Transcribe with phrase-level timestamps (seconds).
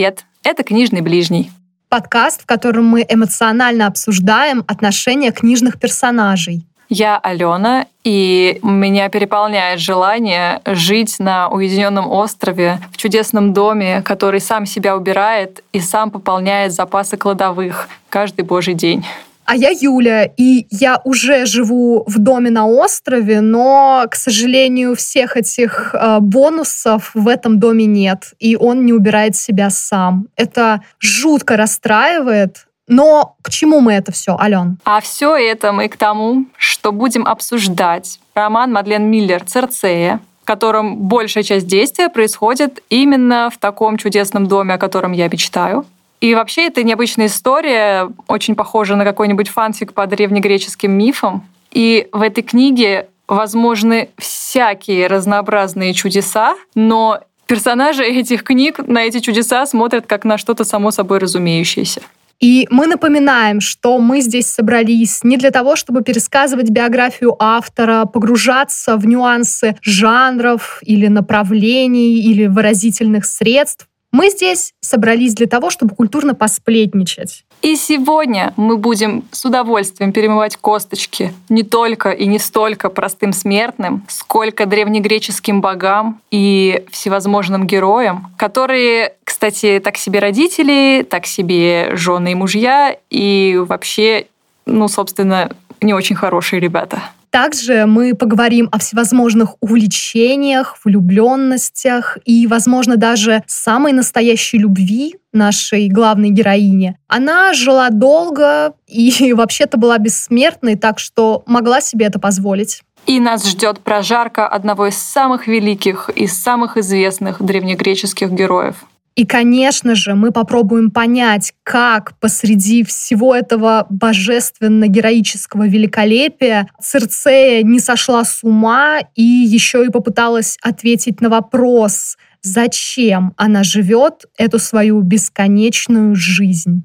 [0.00, 1.50] Привет, это «Книжный ближний».
[1.90, 6.64] Подкаст, в котором мы эмоционально обсуждаем отношения книжных персонажей.
[6.88, 14.64] Я Алена, и меня переполняет желание жить на уединенном острове, в чудесном доме, который сам
[14.64, 19.04] себя убирает и сам пополняет запасы кладовых каждый божий день.
[19.44, 25.36] А я Юля, и я уже живу в доме на острове, но, к сожалению, всех
[25.36, 30.26] этих э, бонусов в этом доме нет, и он не убирает себя сам.
[30.36, 34.78] Это жутко расстраивает, но к чему мы это все, Ален?
[34.84, 40.96] А все это мы к тому, что будем обсуждать роман Мадлен Миллер «Церцея», в котором
[40.96, 45.86] большая часть действия происходит именно в таком чудесном доме, о котором я мечтаю.
[46.20, 51.46] И вообще это необычная история, очень похожа на какой-нибудь фанфик по древнегреческим мифам.
[51.70, 59.64] И в этой книге возможны всякие разнообразные чудеса, но персонажи этих книг на эти чудеса
[59.66, 62.02] смотрят как на что-то само собой разумеющееся.
[62.40, 68.96] И мы напоминаем, что мы здесь собрались не для того, чтобы пересказывать биографию автора, погружаться
[68.96, 73.86] в нюансы жанров или направлений или выразительных средств.
[74.12, 77.44] Мы здесь собрались для того, чтобы культурно посплетничать.
[77.62, 84.04] И сегодня мы будем с удовольствием перемывать косточки не только и не столько простым смертным,
[84.08, 92.34] сколько древнегреческим богам и всевозможным героям, которые, кстати, так себе родители, так себе жены и
[92.34, 94.26] мужья, и вообще,
[94.64, 95.50] ну, собственно,
[95.82, 97.02] не очень хорошие ребята.
[97.30, 106.30] Также мы поговорим о всевозможных увлечениях, влюбленностях и, возможно, даже самой настоящей любви нашей главной
[106.30, 106.96] героини.
[107.06, 112.82] Она жила долго и вообще-то была бессмертной, так что могла себе это позволить.
[113.06, 118.76] И нас ждет прожарка одного из самых великих и самых известных древнегреческих героев
[119.16, 128.24] и, конечно же, мы попробуем понять, как посреди всего этого божественно-героического великолепия Церцея не сошла
[128.24, 136.14] с ума и еще и попыталась ответить на вопрос, зачем она живет эту свою бесконечную
[136.14, 136.84] жизнь.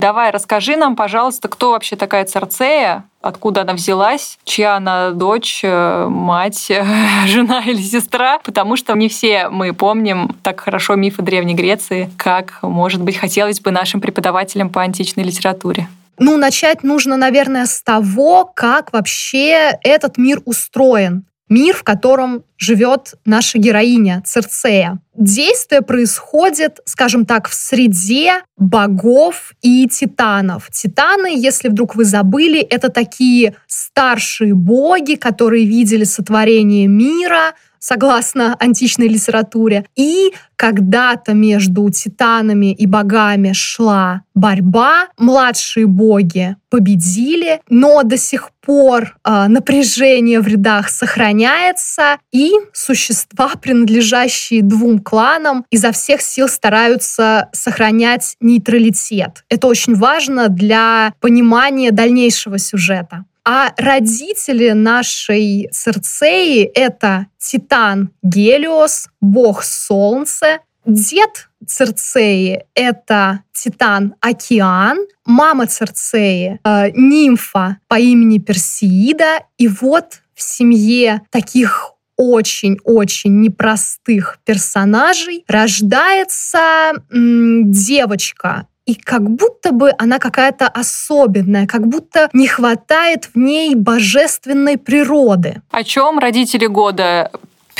[0.00, 6.06] Давай, расскажи нам, пожалуйста, кто вообще такая Церцея, откуда она взялась, чья она дочь, э,
[6.08, 6.72] мать,
[7.26, 12.62] жена или сестра, потому что не все мы помним так хорошо мифы Древней Греции, как,
[12.62, 15.86] может быть, хотелось бы нашим преподавателям по античной литературе.
[16.18, 23.14] Ну, начать нужно, наверное, с того, как вообще этот мир устроен мир, в котором живет
[23.26, 25.00] наша героиня Церцея.
[25.14, 30.70] Действие происходит, скажем так, в среде богов и титанов.
[30.70, 39.08] Титаны, если вдруг вы забыли, это такие старшие боги, которые видели сотворение мира, согласно античной
[39.08, 39.86] литературе.
[39.96, 49.16] И когда-то между титанами и богами шла борьба, младшие боги победили, но до сих пор
[49.24, 58.36] э, напряжение в рядах сохраняется, и существа, принадлежащие двум кланам, изо всех сил стараются сохранять
[58.40, 59.44] нейтралитет.
[59.48, 63.24] Это очень важно для понимания дальнейшего сюжета.
[63.44, 75.66] А родители нашей Церцеи— это Титан Гелиос, бог Солнца, Дед Церцеи— это Титан Океан, мама
[75.66, 79.44] Церцеи э,— нимфа по имени Персеида.
[79.58, 89.92] И вот в семье таких очень-очень непростых персонажей рождается м, девочка, и как будто бы
[89.98, 95.62] она какая-то особенная, как будто не хватает в ней божественной природы.
[95.70, 97.30] О чем родители года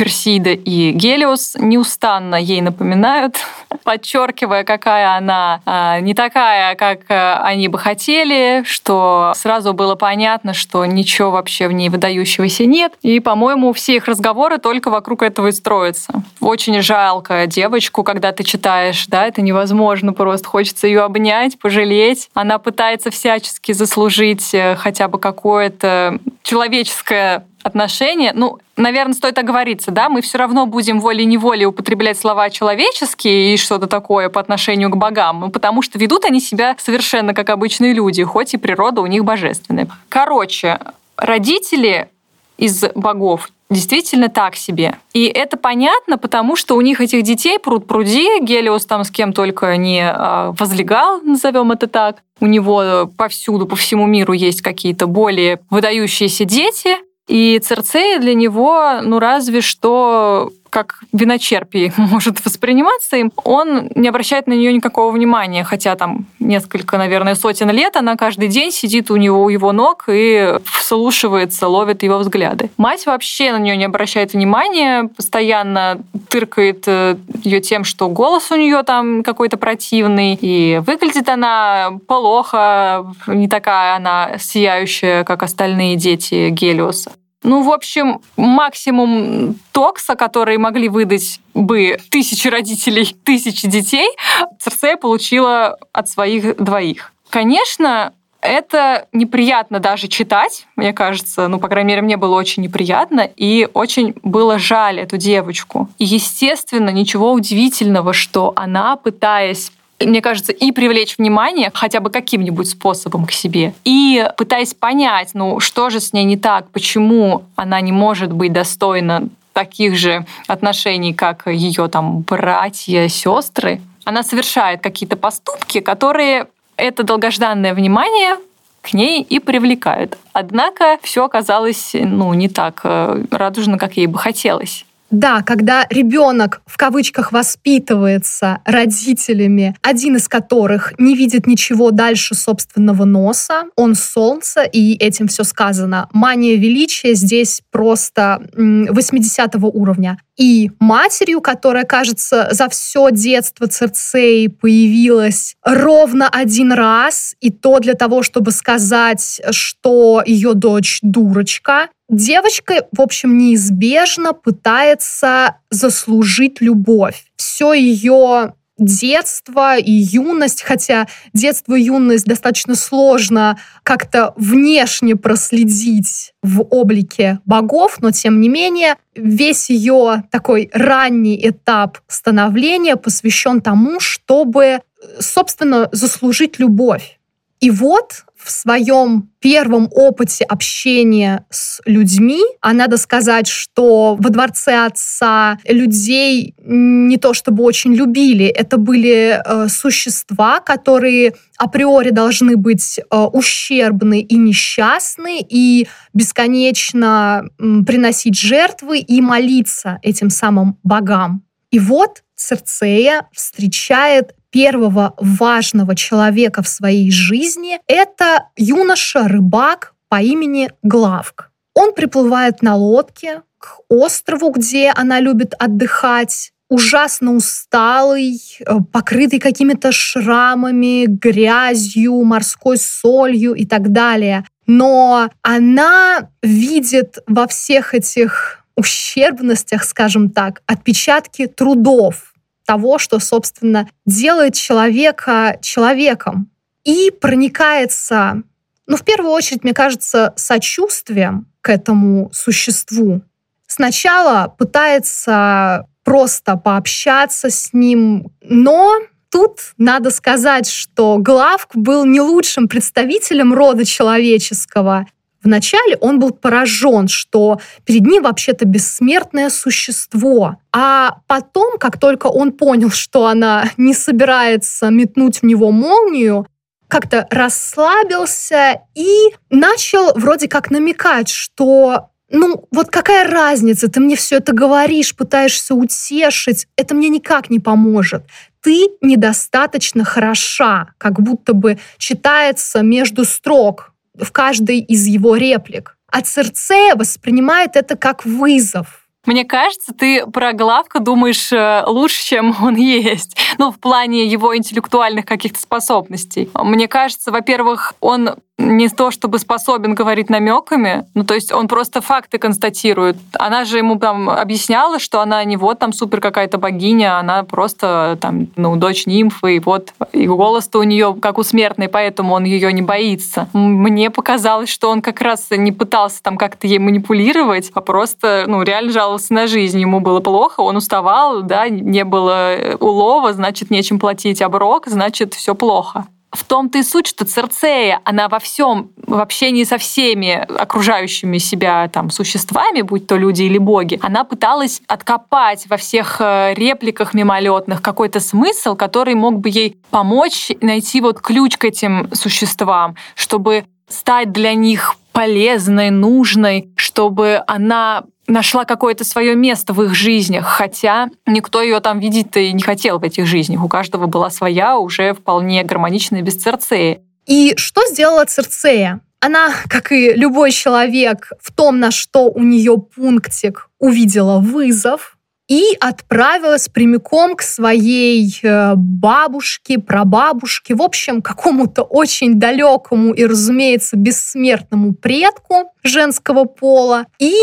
[0.01, 3.37] Персида и Гелиос неустанно ей напоминают,
[3.85, 10.55] подчеркивая, какая она а, не такая, как а, они бы хотели, что сразу было понятно,
[10.55, 12.95] что ничего вообще в ней выдающегося нет.
[13.03, 16.15] И, по-моему, все их разговоры только вокруг этого и строятся.
[16.41, 20.49] Очень жалко девочку, когда ты читаешь, да, это невозможно просто.
[20.49, 22.31] Хочется ее обнять, пожалеть.
[22.33, 30.09] Она пытается всячески заслужить э, хотя бы какое-то человеческое отношения, ну, наверное, стоит оговориться, да,
[30.09, 35.41] мы все равно будем волей-неволей употреблять слова человеческие и что-то такое по отношению к богам,
[35.41, 39.25] ну, потому что ведут они себя совершенно как обычные люди, хоть и природа у них
[39.25, 39.89] божественная.
[40.09, 40.79] Короче,
[41.17, 42.09] родители
[42.57, 44.99] из богов действительно так себе.
[45.15, 49.33] И это понятно, потому что у них этих детей пруд пруди, Гелиос там с кем
[49.33, 52.23] только не а, возлегал, назовем это так.
[52.41, 56.97] У него повсюду, по всему миру есть какие-то более выдающиеся дети,
[57.29, 64.47] И Церцея для него, ну, разве что как виночерпий может восприниматься им, он не обращает
[64.47, 69.17] на нее никакого внимания, хотя там несколько, наверное, сотен лет она каждый день сидит у
[69.17, 72.71] него у его ног и вслушивается, ловит его взгляды.
[72.77, 78.57] Мать вообще на нее не обращает внимания, постоянно тыркает э, ее тем, что голос у
[78.57, 86.51] нее там какой-то противный, и выглядит она плохо, не такая она сияющая, как остальные дети
[86.51, 87.13] Гелиоса.
[87.43, 94.11] Ну, в общем, максимум токса, который могли выдать бы тысячи родителей, тысячи детей,
[94.59, 97.13] Церцея получила от своих двоих.
[97.31, 101.49] Конечно, это неприятно даже читать, мне кажется.
[101.49, 103.29] Ну, по крайней мере, мне было очень неприятно.
[103.37, 105.89] И очень было жаль эту девочку.
[105.99, 112.69] И, естественно, ничего удивительного, что она, пытаясь мне кажется, и привлечь внимание хотя бы каким-нибудь
[112.69, 117.81] способом к себе, и пытаясь понять, ну, что же с ней не так, почему она
[117.81, 125.17] не может быть достойна таких же отношений, как ее там братья, сестры, она совершает какие-то
[125.17, 128.37] поступки, которые это долгожданное внимание
[128.81, 130.17] к ней и привлекают.
[130.33, 134.87] Однако все оказалось ну, не так э, радужно, как ей бы хотелось.
[135.11, 143.05] Да, когда ребенок в кавычках воспитывается родителями, один из которых не видит ничего дальше собственного
[143.05, 146.09] носа, он солнце, и этим все сказано.
[146.13, 150.19] Мания величия здесь просто 80 уровня.
[150.41, 157.93] И матерью, которая, кажется, за все детство Церцеи появилась ровно один раз, и то для
[157.93, 167.27] того, чтобы сказать, что ее дочь дурочка, Девочка, в общем, неизбежно пытается заслужить любовь.
[167.37, 176.63] Все ее детство и юность, хотя детство и юность достаточно сложно как-то внешне проследить в
[176.63, 184.81] облике богов, но тем не менее весь ее такой ранний этап становления посвящен тому, чтобы,
[185.19, 187.19] собственно, заслужить любовь.
[187.61, 194.87] И вот в своем первом опыте общения с людьми, а надо сказать, что во дворце
[194.87, 202.99] отца людей не то чтобы очень любили, это были э, существа, которые априори должны быть
[202.99, 211.43] э, ущербны и несчастны, и бесконечно э, приносить жертвы и молиться этим самым богам.
[211.71, 221.51] И вот Церцея встречает первого важного человека в своей жизни— это юноша-рыбак по имени Главк.
[221.75, 229.93] Он приплывает на лодке к острову, где она любит отдыхать, ужасно усталый, э, покрытый какими-то
[229.93, 234.45] шрамами, грязью, морской солью и так далее.
[234.67, 242.30] Но она видит во всех этих ущербностях, скажем так, отпечатки трудов,
[242.71, 246.49] того, что, собственно, делает человека человеком.
[246.85, 248.45] И проникается,
[248.87, 253.23] ну, в первую очередь, мне кажется, сочувствием к этому существу.
[253.67, 259.01] Сначала пытается просто пообщаться с ним, но
[259.33, 265.07] тут надо сказать, что Главк был не лучшим представителем рода человеческого.
[265.43, 270.59] Вначале он был поражен, что перед ним вообще-то бессмертное существо.
[270.73, 276.47] А потом, как только он понял, что она не собирается метнуть в него молнию,
[276.89, 284.37] как-то расслабился и начал вроде как намекать, что ну, вот какая разница, ты мне все
[284.37, 288.25] это говоришь, пытаешься утешить, это мне никак не поможет.
[288.61, 295.97] Ты недостаточно хороша, как будто бы читается между строк в каждой из его реплик.
[296.11, 299.01] А Церцея воспринимает это как вызов.
[299.27, 303.37] Мне кажется, ты про Главка думаешь э, лучше, чем он есть.
[303.59, 306.51] Ну, в плане его интеллектуальных каких-то способностей.
[306.55, 312.01] Мне кажется, во-первых, он не то чтобы способен говорить намеками, ну то есть он просто
[312.01, 313.17] факты констатирует.
[313.39, 318.19] Она же ему там объясняла, что она не вот там супер какая-то богиня, она просто
[318.21, 322.45] там, ну, дочь нимфы, и вот и голос-то у нее как у смертной, поэтому он
[322.45, 323.49] ее не боится.
[323.53, 328.63] Мне показалось, что он как раз не пытался там как-то ей манипулировать, а просто, ну,
[328.63, 329.81] реально жаловался на жизнь.
[329.81, 335.55] Ему было плохо, он уставал, да, не было улова, значит, нечем платить оброк, значит, все
[335.55, 341.39] плохо в том-то и суть, что Церцея, она во всем, в общении со всеми окружающими
[341.39, 347.15] себя там существами, будь то люди или боги, она пыталась откопать во всех э, репликах
[347.15, 353.65] мимолетных какой-то смысл, который мог бы ей помочь найти вот ключ к этим существам, чтобы
[353.89, 361.09] стать для них полезной, нужной, чтобы она нашла какое-то свое место в их жизнях, хотя
[361.27, 363.63] никто ее там видеть-то и не хотел в этих жизнях.
[363.63, 367.03] У каждого была своя, уже вполне гармоничная без Церцеи.
[367.27, 369.01] И что сделала Церцея?
[369.21, 375.19] Она, как и любой человек, в том, на что у нее пунктик, увидела вызов,
[375.51, 383.97] и отправилась прямиком к своей э, бабушке, прабабушке, в общем, какому-то очень далекому и, разумеется,
[383.97, 387.35] бессмертному предку женского пола и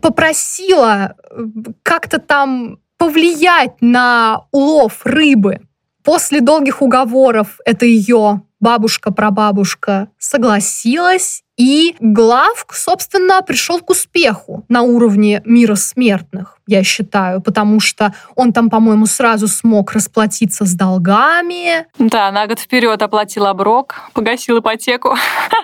[0.00, 1.44] попросила э,
[1.82, 5.60] как-то там повлиять на улов рыбы.
[6.02, 15.42] После долгих уговоров это ее бабушка-прабабушка согласилась, и Главк, собственно, пришел к успеху на уровне
[15.44, 21.86] мира смертных, я считаю, потому что он там, по-моему, сразу смог расплатиться с долгами.
[21.98, 25.14] Да, на год вперед оплатил оброк, погасил ипотеку.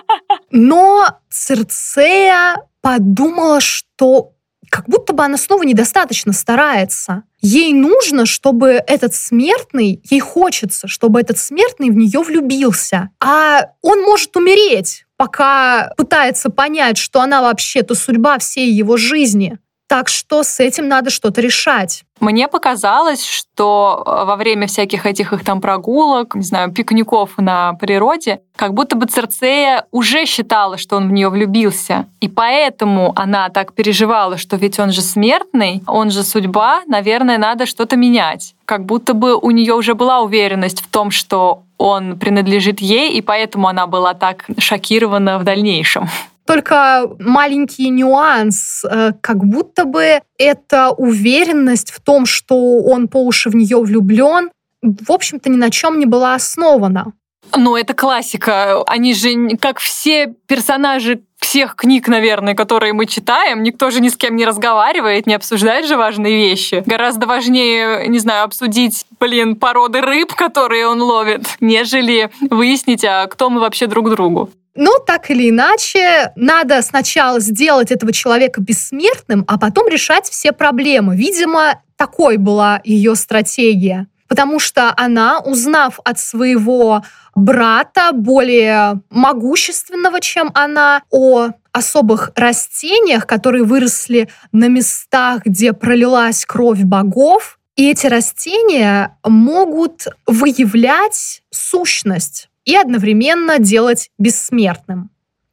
[0.51, 4.33] Но Церцея подумала, что
[4.69, 7.23] как будто бы она снова недостаточно старается.
[7.41, 13.09] Ей нужно, чтобы этот смертный, ей хочется, чтобы этот смертный в нее влюбился.
[13.19, 19.59] А он может умереть, пока пытается понять, что она вообще-то судьба всей его жизни.
[19.91, 22.05] Так что с этим надо что-то решать.
[22.21, 27.73] Мне показалось, что э, во время всяких этих их там прогулок, не знаю, пикников на
[27.73, 32.05] природе, как будто бы Церцея уже считала, что он в нее влюбился.
[32.21, 37.65] И поэтому она так переживала, что ведь он же смертный, он же судьба, наверное, надо
[37.65, 38.55] что-то менять.
[38.63, 43.21] Как будто бы у нее уже была уверенность в том, что он принадлежит ей, и
[43.21, 46.07] поэтому она была так шокирована в дальнейшем.
[46.51, 53.49] Только маленький нюанс, э, как будто бы эта уверенность в том, что он по уши
[53.49, 54.49] в нее влюблен,
[54.81, 57.13] в общем-то, ни на чем не была основана.
[57.55, 58.83] Ну, это классика.
[58.83, 64.17] Они же, как все персонажи всех книг, наверное, которые мы читаем, никто же ни с
[64.17, 66.83] кем не разговаривает, не обсуждает же важные вещи.
[66.85, 73.49] Гораздо важнее, не знаю, обсудить, блин, породы рыб, которые он ловит, нежели выяснить, а кто
[73.49, 74.49] мы вообще друг другу.
[74.75, 81.15] Но так или иначе, надо сначала сделать этого человека бессмертным, а потом решать все проблемы.
[81.15, 84.07] Видимо, такой была ее стратегия.
[84.27, 87.03] Потому что она, узнав от своего
[87.35, 96.81] брата, более могущественного, чем она, о особых растениях, которые выросли на местах, где пролилась кровь
[96.83, 105.09] богов, и эти растения могут выявлять сущность и одновременно делать бессмертным.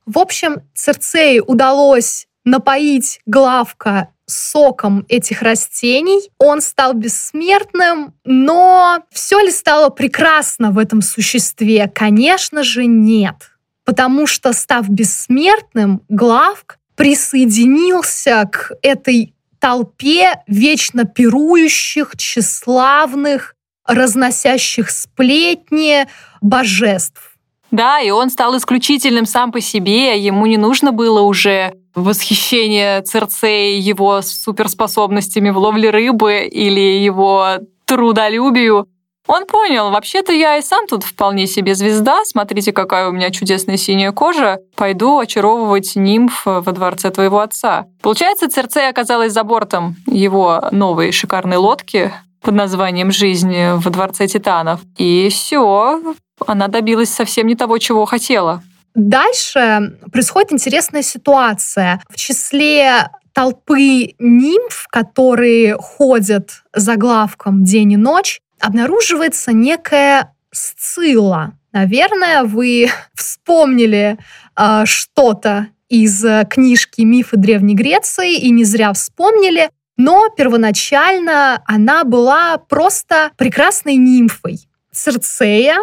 [0.07, 6.31] В общем, Церцеи удалось напоить Главка соком этих растений.
[6.39, 11.91] Он стал бессмертным, но все ли стало прекрасно в этом существе?
[11.95, 13.51] Конечно же, нет.
[13.85, 23.55] Потому что, став бессмертным, Главк присоединился к этой толпе вечно пирующих, тщеславных,
[23.87, 26.07] разносящих сплетни
[26.41, 27.35] божеств.
[27.71, 33.79] Да, и он стал исключительным сам по себе, ему не нужно было уже восхищение Церцеи
[33.79, 38.87] его суперспособностями в ловле рыбы или его трудолюбию.
[39.27, 43.77] Он понял, вообще-то я и сам тут вполне себе звезда, смотрите, какая у меня чудесная
[43.77, 47.85] синяя кожа, пойду очаровывать нимф во дворце твоего отца.
[48.01, 54.81] Получается, Церцея оказалась за бортом его новой шикарной лодки, под названием «Жизнь во дворце титанов».
[54.97, 56.01] И все,
[56.47, 58.63] она добилась совсем не того, чего хотела.
[58.95, 62.03] Дальше происходит интересная ситуация.
[62.09, 71.53] В числе толпы нимф, которые ходят за главком день и ночь, обнаруживается некая Сцилла.
[71.73, 74.19] Наверное, вы вспомнили
[74.57, 82.59] э, что-то из книжки «Мифы Древней Греции» и не зря вспомнили, но первоначально она была
[82.59, 84.68] просто прекрасной нимфой.
[84.99, 85.77] Церцея,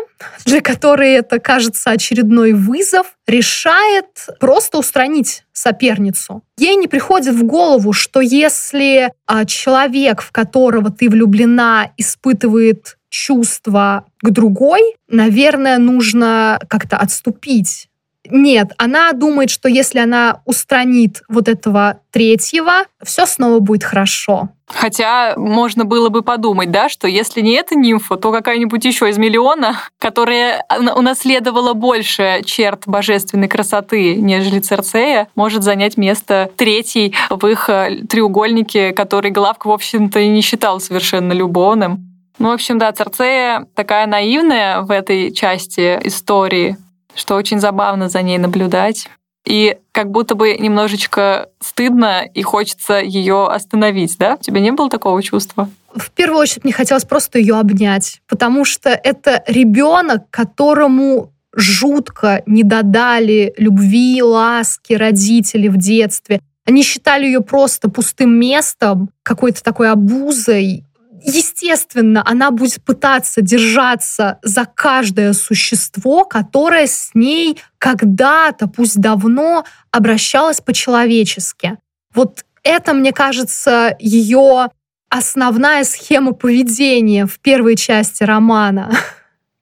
[0.45, 6.43] для которой это кажется очередной вызов, решает просто устранить соперницу.
[6.57, 14.05] Ей не приходит в голову, что если а, человек, в которого ты влюблена, испытывает чувства
[14.21, 17.87] к другой, наверное, нужно как-то отступить
[18.29, 24.49] нет, она думает, что если она устранит вот этого третьего, все снова будет хорошо.
[24.67, 29.17] Хотя можно было бы подумать, да, что если не эта нимфа, то какая-нибудь еще из
[29.17, 30.65] миллиона, которая
[30.95, 38.91] унаследовала больше черт божественной красоты, нежели Церцея, может занять место третьей в их э, треугольнике,
[38.91, 41.99] который Главк, в общем-то, и не считал совершенно любовным.
[42.39, 46.77] Ну, в общем, да, Церцея такая наивная в этой части истории,
[47.15, 49.07] что очень забавно за ней наблюдать.
[49.45, 54.37] и как будто бы немножечко стыдно и хочется ее остановить, да?
[54.39, 55.69] У тебя не было такого чувства?
[55.95, 62.63] В первую очередь мне хотелось просто ее обнять, потому что это ребенок, которому жутко не
[62.63, 66.41] додали любви, ласки родители в детстве.
[66.65, 70.83] Они считали ее просто пустым местом, какой-то такой обузой.
[71.27, 80.61] Естественно, она будет пытаться держаться за каждое существо, которое с ней когда-то, пусть давно, обращалось
[80.61, 81.77] по-человечески.
[82.13, 84.69] Вот это, мне кажется, ее
[85.09, 88.95] основная схема поведения в первой части романа.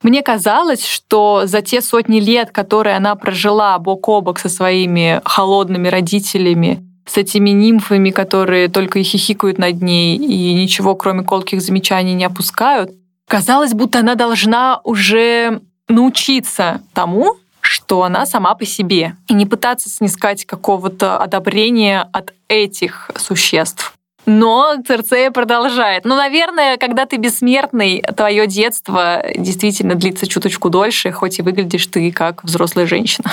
[0.02, 5.22] Мне казалось, что за те сотни лет, которые она прожила бок о бок со своими
[5.24, 11.60] холодными родителями, с этими нимфами, которые только и хихикают над ней и ничего, кроме колких
[11.60, 12.90] замечаний, не опускают,
[13.28, 19.88] казалось, будто она должна уже научиться тому, что она сама по себе, и не пытаться
[19.88, 23.94] снискать какого-то одобрения от этих существ.
[24.26, 26.04] Но Церцея продолжает.
[26.04, 32.10] Ну, наверное, когда ты бессмертный, твое детство действительно длится чуточку дольше, хоть и выглядишь ты
[32.10, 33.30] как взрослая женщина.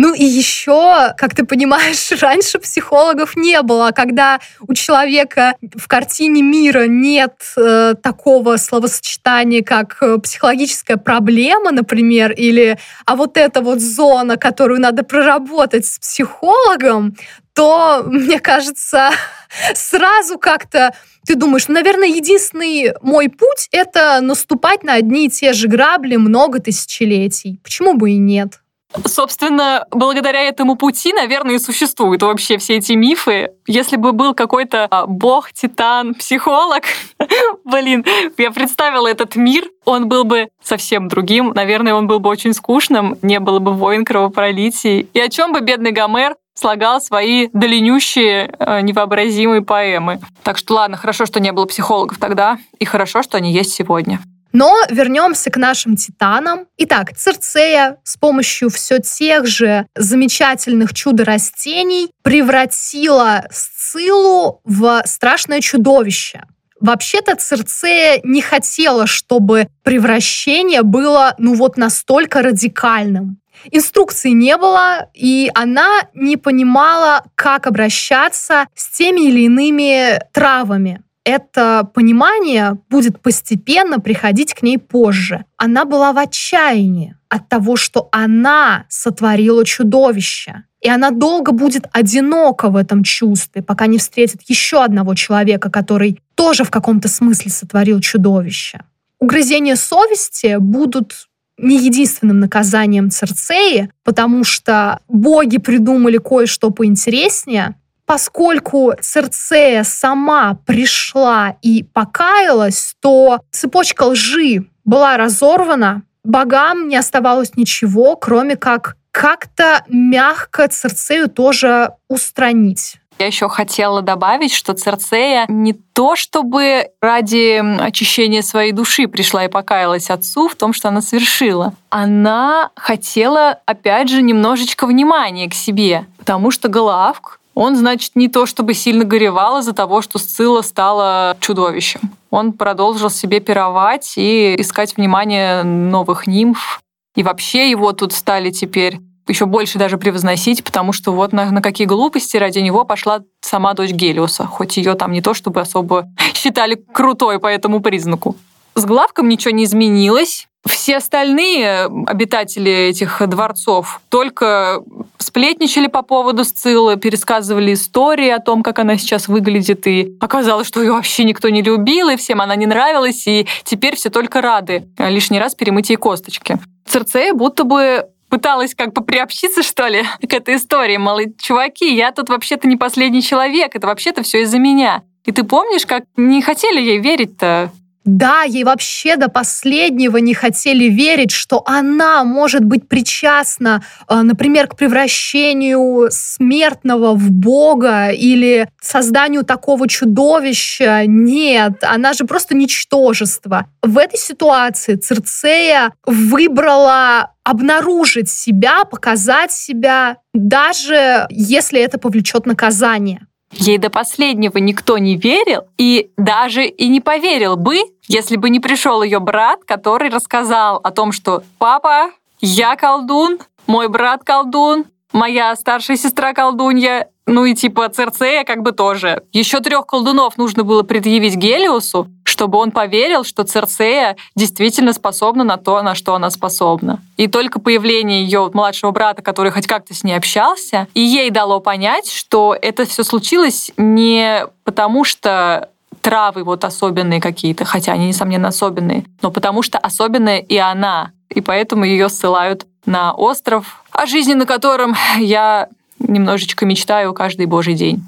[0.00, 3.90] Ну и еще, как ты понимаешь, раньше психологов не было.
[3.90, 12.30] Когда у человека в картине мира нет э, такого словосочетания, как э, психологическая проблема, например,
[12.30, 17.16] или а вот эта вот зона, которую надо проработать с психологом,
[17.52, 19.10] то, мне кажется,
[19.74, 20.94] сразу как-то
[21.26, 26.14] ты думаешь, ну, наверное, единственный мой путь— это наступать на одни и те же грабли
[26.14, 27.58] много тысячелетий.
[27.64, 28.60] Почему бы и нет?
[29.04, 33.50] Собственно, благодаря этому пути, наверное, и существуют вообще все эти мифы.
[33.66, 36.84] Если бы был какой-то а, бог, титан, психолог,
[37.64, 38.04] блин,
[38.38, 41.52] я представила этот мир, он был бы совсем другим.
[41.54, 45.08] Наверное, он был бы очень скучным, не было бы войн, кровопролитий.
[45.12, 50.20] И о чем бы бедный Гомер слагал свои длиннющие, э, невообразимые поэмы.
[50.42, 54.20] Так что ладно, хорошо, что не было психологов тогда, и хорошо, что они есть сегодня.
[54.52, 56.66] Но вернемся к нашим титанам.
[56.78, 66.42] Итак, Церцея с помощью все тех же замечательных чудо-растений превратила Сцилу в страшное чудовище.
[66.80, 73.40] Вообще-то Церцея не хотела, чтобы превращение было ну вот настолько радикальным.
[73.72, 81.86] Инструкции не было, и она не понимала, как обращаться с теми или иными травами это
[81.92, 85.44] понимание будет постепенно приходить к ней позже.
[85.58, 90.64] Она была в отчаянии от того, что она сотворила чудовище.
[90.80, 96.18] И она долго будет одинока в этом чувстве, пока не встретит еще одного человека, который
[96.34, 98.80] тоже в каком-то смысле сотворил чудовище.
[99.20, 107.74] Угрызения совести будут не единственным наказанием Церцеи, потому что боги придумали кое-что поинтереснее,
[108.08, 118.16] поскольку Церцея сама пришла и покаялась, то цепочка лжи была разорвана, богам не оставалось ничего,
[118.16, 122.96] кроме как как-то мягко Церцею тоже устранить.
[123.18, 129.48] Я еще хотела добавить, что Церцея не то чтобы ради очищения своей души пришла и
[129.48, 131.74] покаялась отцу в том, что она совершила.
[131.90, 138.46] Она хотела, опять же, немножечко внимания к себе, потому что Галавк он, значит, не то
[138.46, 142.00] чтобы сильно горевал из-за того, что Сцилла стала чудовищем.
[142.30, 146.80] Он продолжил себе пировать и искать внимание новых нимф.
[147.16, 151.60] И вообще его тут стали теперь еще больше даже превозносить, потому что вот на, на
[151.60, 156.06] какие глупости ради него пошла сама дочь Гелиуса, хоть ее там не то чтобы особо
[156.34, 158.36] считали крутой по этому признаку.
[158.76, 160.46] С главком ничего не изменилось.
[160.68, 164.82] Все остальные обитатели этих дворцов только
[165.18, 170.80] сплетничали по поводу Сциллы, пересказывали истории о том, как она сейчас выглядит, и оказалось, что
[170.80, 174.88] ее вообще никто не любил, и всем она не нравилась, и теперь все только рады
[174.98, 176.58] лишний раз перемыть ей косточки.
[176.86, 180.96] Церцея будто бы пыталась как бы приобщиться, что ли, к этой истории.
[180.96, 185.02] Мол, чуваки, я тут вообще-то не последний человек, это вообще-то все из-за меня.
[185.24, 187.70] И ты помнишь, как не хотели ей верить-то?
[188.04, 194.66] Да, ей вообще до последнего не хотели верить, что она может быть причастна, э, например,
[194.66, 201.02] к превращению смертного в Бога или созданию такого чудовища.
[201.06, 203.66] Нет, она же просто ничтожество.
[203.82, 213.26] В этой ситуации Цирцея выбрала обнаружить себя, показать себя, даже если это повлечет наказание.
[213.52, 218.60] Ей до последнего никто не верил, и даже и не поверил бы, если бы не
[218.60, 225.56] пришел ее брат, который рассказал о том, что «папа, я колдун, мой брат колдун, моя
[225.56, 229.22] старшая сестра колдунья, ну и типа Церцея как бы тоже.
[229.32, 235.56] Еще трех колдунов нужно было предъявить Гелиусу, чтобы он поверил, что Церцея действительно способна на
[235.58, 237.00] то, на что она способна.
[237.16, 241.60] И только появление ее младшего брата, который хоть как-то с ней общался, и ей дало
[241.60, 245.68] понять, что это все случилось не потому, что
[246.00, 251.12] травы вот особенные какие-то, хотя они, несомненно, особенные, но потому что особенная и она.
[251.28, 257.74] И поэтому ее ссылают на остров, о жизни на котором я немножечко мечтаю каждый божий
[257.74, 258.02] день.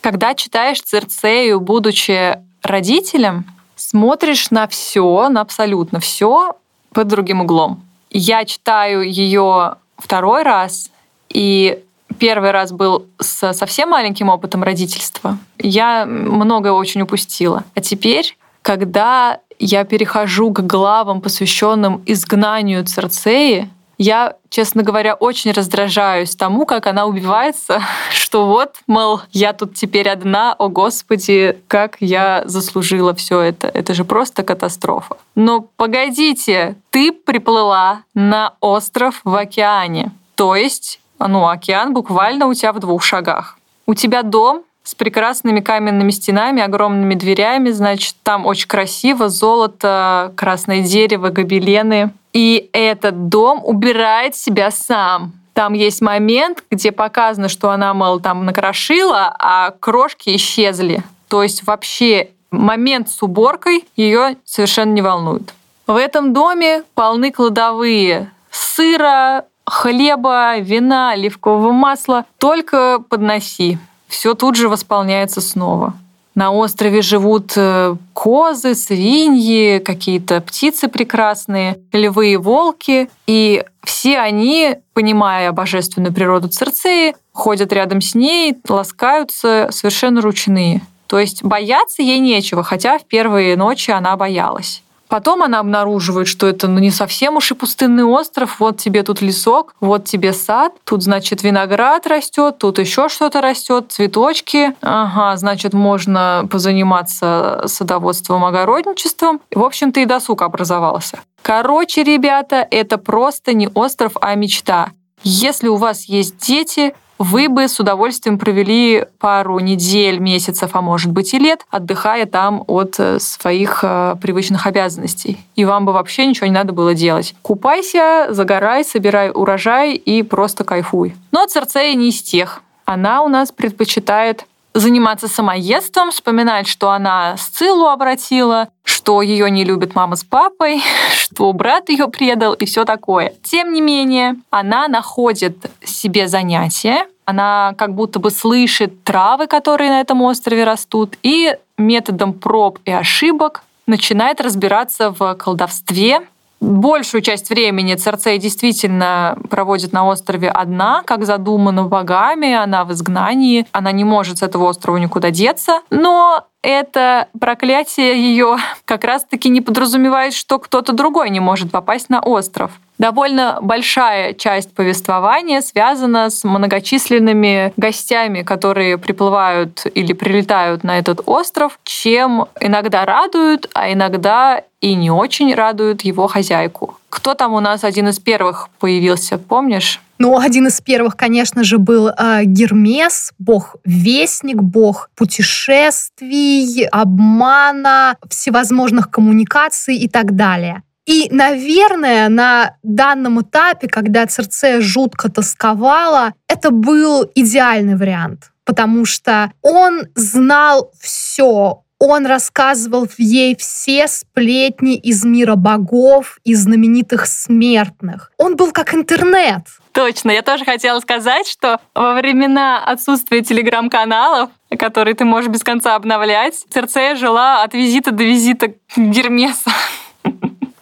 [0.00, 6.56] Когда читаешь Церцею, будучи родителем, смотришь на все, на абсолютно все
[6.92, 7.82] под другим углом.
[8.10, 10.90] Я читаю ее второй раз,
[11.30, 11.82] и
[12.18, 15.38] первый раз был с совсем маленьким опытом родительства.
[15.58, 17.64] Я многое очень упустила.
[17.74, 26.34] А теперь, когда я перехожу к главам, посвященным изгнанию Церцеи, я, честно говоря, очень раздражаюсь
[26.34, 27.80] тому, как она убивается,
[28.12, 33.68] что вот, мол, я тут теперь одна, о господи, как я заслужила все это.
[33.68, 35.16] Это же просто катастрофа.
[35.34, 40.12] Но погодите, ты приплыла на остров в океане.
[40.34, 43.58] То есть, ну, океан буквально у тебя в двух шагах.
[43.86, 50.82] У тебя дом, с прекрасными каменными стенами, огромными дверями, значит, там очень красиво, золото, красное
[50.82, 52.12] дерево, гобелены.
[52.34, 55.32] И этот дом убирает себя сам.
[55.54, 61.02] Там есть момент, где показано, что она, мол, там накрошила, а крошки исчезли.
[61.28, 65.54] То есть вообще момент с уборкой ее совершенно не волнует.
[65.86, 72.26] В этом доме полны кладовые сыра, хлеба, вина, оливкового масла.
[72.38, 75.94] Только подноси все тут же восполняется снова.
[76.34, 83.08] На острове живут э, козы, свиньи, какие-то птицы прекрасные, львы и волки.
[83.28, 90.80] И все они, понимая божественную природу Церцеи, ходят рядом с ней, ласкаются совершенно ручные.
[91.06, 94.82] То есть бояться ей нечего, хотя в первые ночи она боялась.
[95.14, 98.58] Потом она обнаруживает, что это ну, не совсем уж и пустынный остров.
[98.58, 103.92] Вот тебе тут лесок, вот тебе сад, тут, значит, виноград растет, тут еще что-то растет,
[103.92, 104.74] цветочки.
[104.82, 109.40] Ага, значит, можно позаниматься садоводством, огородничеством.
[109.54, 111.20] В общем-то, и досуг образовался.
[111.42, 114.90] Короче, ребята, это просто не остров, а мечта.
[115.22, 121.12] Если у вас есть дети, вы бы с удовольствием провели пару недель, месяцев, а может
[121.12, 125.38] быть и лет, отдыхая там от э, своих э, привычных обязанностей.
[125.54, 127.34] И вам бы вообще ничего не надо было делать.
[127.42, 131.14] Купайся, загорай, собирай урожай и просто кайфуй.
[131.30, 132.62] Но Церцея не из тех.
[132.84, 139.94] Она у нас предпочитает заниматься самоедством, вспоминать, что она Сциллу обратила, что ее не любит
[139.94, 140.82] мама с папой,
[141.14, 143.32] что брат ее предал и все такое.
[143.42, 150.00] Тем не менее, она находит себе занятие, она как будто бы слышит травы, которые на
[150.00, 156.22] этом острове растут, и методом проб и ошибок начинает разбираться в колдовстве,
[156.64, 163.66] большую часть времени Церцея действительно проводит на острове одна, как задумано богами, она в изгнании,
[163.72, 169.60] она не может с этого острова никуда деться, но это проклятие ее как раз-таки не
[169.60, 172.72] подразумевает, что кто-то другой не может попасть на остров.
[172.98, 181.78] Довольно большая часть повествования связана с многочисленными гостями, которые приплывают или прилетают на этот остров,
[181.82, 186.96] чем иногда радуют, а иногда и не очень радуют его хозяйку.
[187.08, 190.00] Кто там у нас один из первых появился, помнишь?
[190.18, 199.96] Ну, один из первых, конечно же, был э, Гермес, бог-вестник, бог путешествий, обмана, всевозможных коммуникаций
[199.96, 200.82] и так далее.
[201.06, 209.52] И, наверное, на данном этапе, когда Церцея жутко тосковала, это был идеальный вариант, потому что
[209.60, 218.32] он знал все, он рассказывал ей все сплетни из мира богов и знаменитых смертных.
[218.36, 219.62] Он был как интернет.
[219.92, 225.94] Точно, я тоже хотела сказать, что во времена отсутствия телеграм-каналов, которые ты можешь без конца
[225.94, 229.70] обновлять, Церцея жила от визита до визита Гермеса.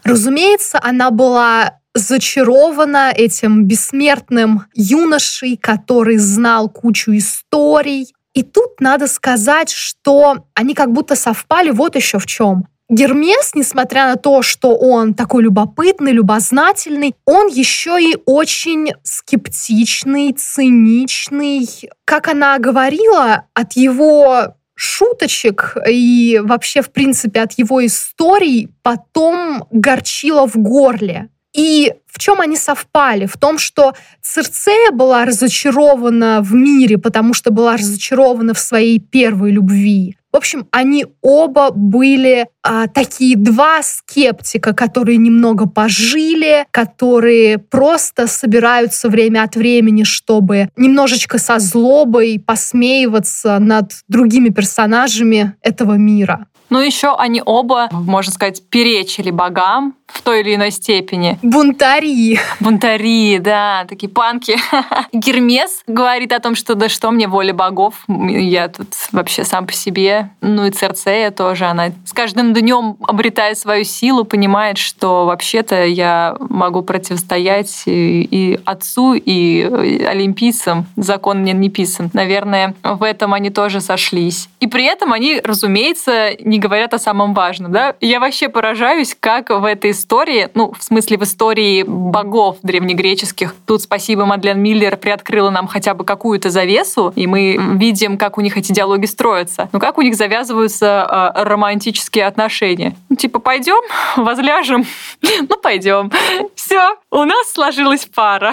[0.05, 8.13] Разумеется, она была зачарована этим бессмертным юношей, который знал кучу историй.
[8.35, 12.67] И тут надо сказать, что они как будто совпали вот еще в чем.
[12.89, 21.67] Гермес, несмотря на то, что он такой любопытный, любознательный, он еще и очень скептичный, циничный.
[22.05, 30.47] Как она говорила, от его шуточек и вообще, в принципе, от его историй потом горчило
[30.47, 31.29] в горле.
[31.55, 33.27] И в чем они совпали?
[33.27, 39.51] В том, что Цирцея была разочарована в мире, потому что была разочарована в своей первой
[39.51, 40.17] любви.
[40.33, 49.11] В общем, они оба были а, такие два скептика, которые немного пожили, которые просто собираются
[49.11, 56.47] время от времени, чтобы немножечко со злобой посмеиваться над другими персонажами этого мира.
[56.73, 61.39] Ну, еще они оба, можно сказать, перечили богам в той или иной степени.
[61.43, 62.39] Бунтари.
[62.61, 64.57] Бунтари, да, такие панки.
[65.13, 69.73] Гермес говорит о том, что да что мне воля богов, я тут вообще сам по
[69.73, 70.31] себе.
[70.41, 76.37] Ну и Церцея тоже, она с каждым днем обретая свою силу, понимает, что вообще-то я
[76.41, 79.63] могу противостоять и, и отцу, и
[80.07, 80.87] олимпийцам.
[80.97, 82.11] Закон мне не писан.
[82.15, 84.49] Наверное, в этом они тоже сошлись.
[84.61, 87.73] И при этом они, разумеется, не говорят о самом важном.
[87.73, 87.95] Да?
[88.01, 93.83] Я вообще поражаюсь, как в этой истории, ну, в смысле в истории богов древнегреческих, тут
[93.83, 98.57] спасибо Мадлен Миллер приоткрыла нам хотя бы какую-то завесу, и мы видим, как у них
[98.57, 99.69] эти диалоги строятся.
[99.73, 102.95] Ну, как у них завязываются э, романтические отношения.
[103.09, 103.83] Ну, типа, пойдем,
[104.17, 104.85] возляжем,
[105.23, 106.11] ну, пойдем.
[106.55, 108.53] Все, у нас сложилась пара.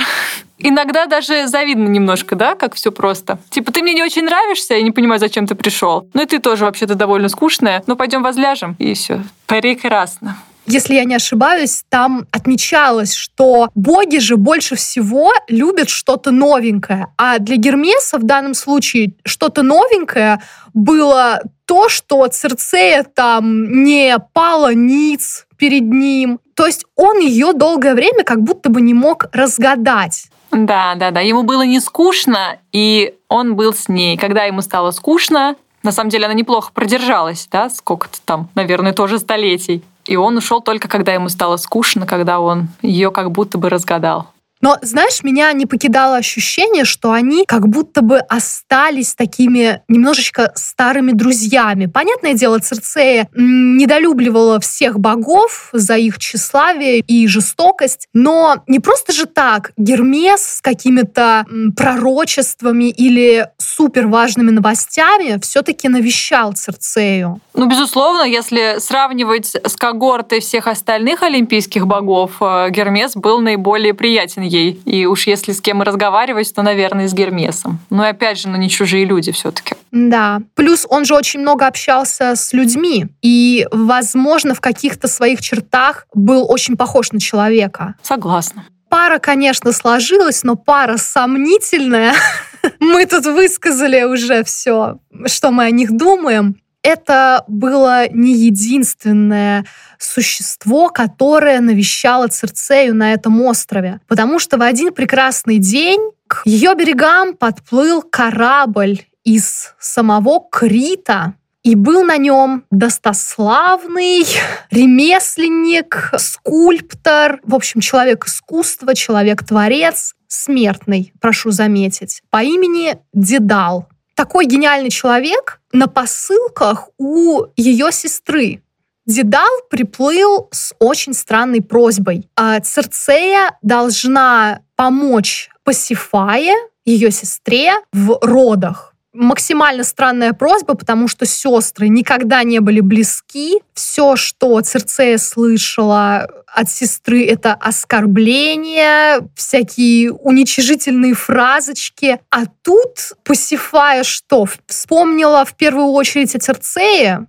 [0.59, 3.39] Иногда даже завидно немножко, да, как все просто.
[3.49, 6.07] Типа, ты мне не очень нравишься, я не понимаю, зачем ты пришел.
[6.13, 7.83] Ну и ты тоже вообще-то довольно скучная.
[7.87, 8.75] Ну пойдем возляжем.
[8.77, 9.23] И все.
[9.47, 10.37] Прекрасно
[10.69, 17.07] если я не ошибаюсь, там отмечалось, что боги же больше всего любят что-то новенькое.
[17.17, 20.41] А для Гермеса в данном случае что-то новенькое
[20.73, 26.39] было то, что Церцея там не пала ниц перед ним.
[26.53, 30.29] То есть он ее долгое время как будто бы не мог разгадать.
[30.51, 31.19] Да, да, да.
[31.19, 34.17] Ему было не скучно, и он был с ней.
[34.17, 39.19] Когда ему стало скучно, на самом деле она неплохо продержалась, да, сколько-то там, наверное, тоже
[39.19, 39.83] столетий.
[40.05, 44.27] И он ушел только когда ему стало скучно, когда он ее как будто бы разгадал.
[44.61, 51.11] Но, знаешь, меня не покидало ощущение, что они как будто бы остались такими немножечко старыми
[51.13, 51.85] друзьями.
[51.85, 59.25] Понятное дело, Церцея недолюбливала всех богов за их тщеславие и жестокость, но не просто же
[59.25, 61.45] так Гермес с какими-то
[61.77, 67.39] пророчествами или супер важными новостями все-таки навещал Церцею.
[67.53, 74.43] Ну, безусловно, если сравнивать с когортой всех остальных олимпийских богов, э, Гермес был наиболее приятен
[74.49, 74.81] ей.
[74.85, 77.79] И уж если с кем и разговаривать, то, наверное, с Гермесом.
[77.89, 79.75] Но и опять же, ну не чужие люди все-таки.
[79.91, 80.41] Да.
[80.55, 83.07] Плюс он же очень много общался с людьми.
[83.21, 87.95] И, возможно, в каких-то своих чертах был очень похож на человека.
[88.01, 88.65] Согласна.
[88.89, 92.13] Пара, конечно, сложилась, но пара сомнительная.
[92.79, 96.55] Мы тут высказали уже все, что мы о них думаем
[96.89, 99.65] это было не единственное
[99.97, 103.99] существо, которое навещало Церцею на этом острове.
[104.07, 111.75] Потому что в один прекрасный день к ее берегам подплыл корабль из самого Крита, и
[111.75, 114.25] был на нем достославный
[114.71, 124.89] ремесленник, скульптор, в общем, человек искусства, человек-творец, смертный, прошу заметить, по имени Дедал такой гениальный
[124.89, 128.61] человек на посылках у ее сестры.
[129.05, 132.29] Дедал приплыл с очень странной просьбой.
[132.35, 136.53] А Церцея должна помочь Пасифае,
[136.83, 143.59] ее сестре, в родах максимально странная просьба, потому что сестры никогда не были близки.
[143.73, 152.19] Все, что Церцея слышала от сестры, это оскорбления, всякие уничижительные фразочки.
[152.29, 154.45] А тут Пасифая что?
[154.67, 157.27] Вспомнила в первую очередь о Церцее?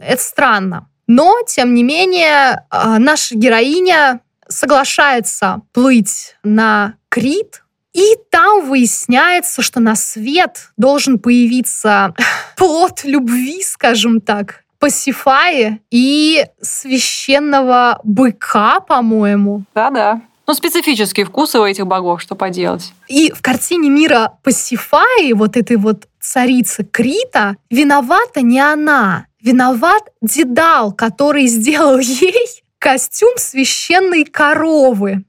[0.00, 0.88] Это странно.
[1.06, 9.80] Но, тем не менее, а, наша героиня соглашается плыть на Крит, и там выясняется, что
[9.80, 12.14] на свет должен появиться
[12.56, 19.64] плод любви, скажем так, Пасифаи и священного быка, по-моему.
[19.74, 20.22] Да-да.
[20.46, 22.94] Ну, специфические вкусы у этих богов, что поделать.
[23.06, 29.26] И в картине мира Пасифаи, вот этой вот царицы Крита, виновата не она.
[29.42, 35.24] Виноват Дедал, который сделал ей костюм священной коровы.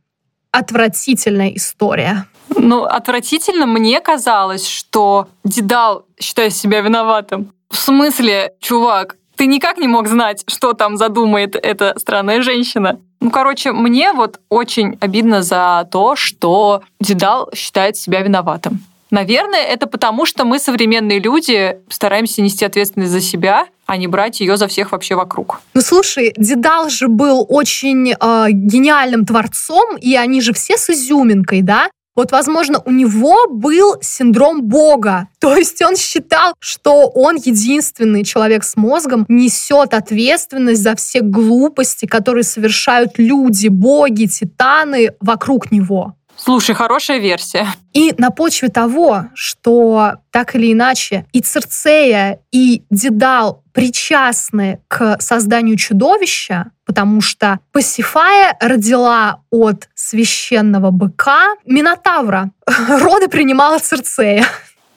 [0.52, 2.26] Отвратительная история.
[2.70, 7.52] Ну, отвратительно мне казалось, что Дедал считает себя виноватым.
[7.70, 13.00] В смысле, чувак, ты никак не мог знать, что там задумает эта странная женщина.
[13.22, 18.84] Ну, короче, мне вот очень обидно за то, что Дедал считает себя виноватым.
[19.12, 24.40] Наверное, это потому, что мы, современные люди, стараемся нести ответственность за себя, а не брать
[24.40, 25.62] ее за всех вообще вокруг.
[25.74, 31.64] Ну слушай, Дедал же был очень э, гениальным творцом, и они же все с изюминкой,
[31.64, 31.90] да?
[32.20, 35.30] Вот, возможно, у него был синдром Бога.
[35.40, 42.06] То есть он считал, что он единственный человек с мозгом несет ответственность за все глупости,
[42.06, 46.16] которые совершают люди, боги, титаны вокруг него.
[46.42, 47.68] Слушай, хорошая версия.
[47.94, 55.76] И на почве того, что так или иначе и Церцея, и Дедал причастны к созданию
[55.78, 62.52] чудовища, потому что Пасифая родила от священного быка Минотавра.
[62.88, 64.46] Роды принимала Церцея.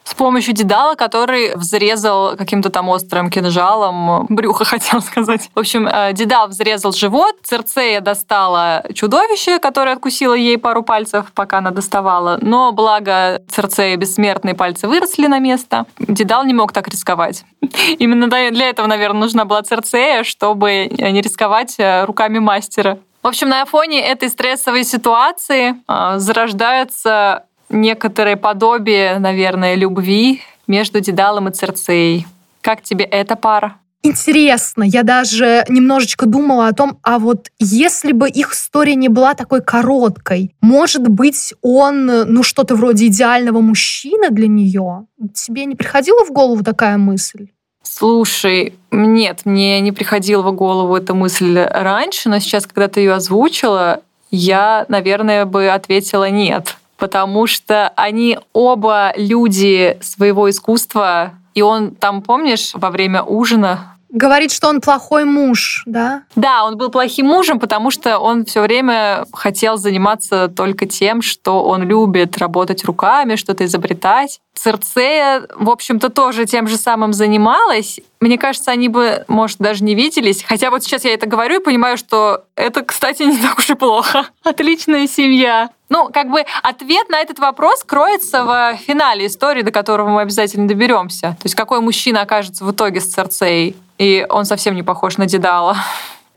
[0.03, 5.49] С помощью Дедала, который взрезал каким-то там острым кинжалом, брюхо хотел сказать.
[5.55, 11.59] В общем, э, Дедал взрезал живот, Церцея достала чудовище, которое откусило ей пару пальцев, пока
[11.59, 12.37] она доставала.
[12.41, 15.85] Но благо Церцея бессмертные пальцы выросли на место.
[15.99, 17.45] Дедал не мог так рисковать.
[17.99, 22.99] Именно для этого, наверное, нужна была Церцея, чтобы не рисковать э, руками мастера.
[23.23, 31.49] В общем, на фоне этой стрессовой ситуации э, зарождается некоторое подобие, наверное, любви между Дедалом
[31.49, 32.27] и Церцеей.
[32.61, 33.75] Как тебе эта пара?
[34.05, 39.33] Интересно, я даже немножечко думала о том, а вот если бы их история не была
[39.33, 45.05] такой короткой, может быть, он, ну, что-то вроде идеального мужчины для нее?
[45.33, 47.47] Тебе не приходила в голову такая мысль?
[47.81, 53.13] Слушай, нет, мне не приходила в голову эта мысль раньше, но сейчас, когда ты ее
[53.13, 61.33] озвучила, я, наверное, бы ответила нет потому что они оба люди своего искусства.
[61.53, 66.21] И он там, помнишь, во время ужина Говорит, что он плохой муж, да?
[66.35, 71.63] Да, он был плохим мужем, потому что он все время хотел заниматься только тем, что
[71.63, 74.39] он любит работать руками, что-то изобретать.
[74.53, 77.99] Церцея, в общем-то, тоже тем же самым занималась.
[78.19, 80.43] Мне кажется, они бы, может, даже не виделись.
[80.43, 83.73] Хотя вот сейчас я это говорю и понимаю, что это, кстати, не так уж и
[83.73, 84.27] плохо.
[84.43, 85.71] Отличная семья.
[85.89, 90.67] Ну, как бы ответ на этот вопрос кроется в финале истории, до которого мы обязательно
[90.67, 91.37] доберемся.
[91.39, 93.75] То есть какой мужчина окажется в итоге с Церцеей.
[94.03, 95.77] И он совсем не похож на Дедала.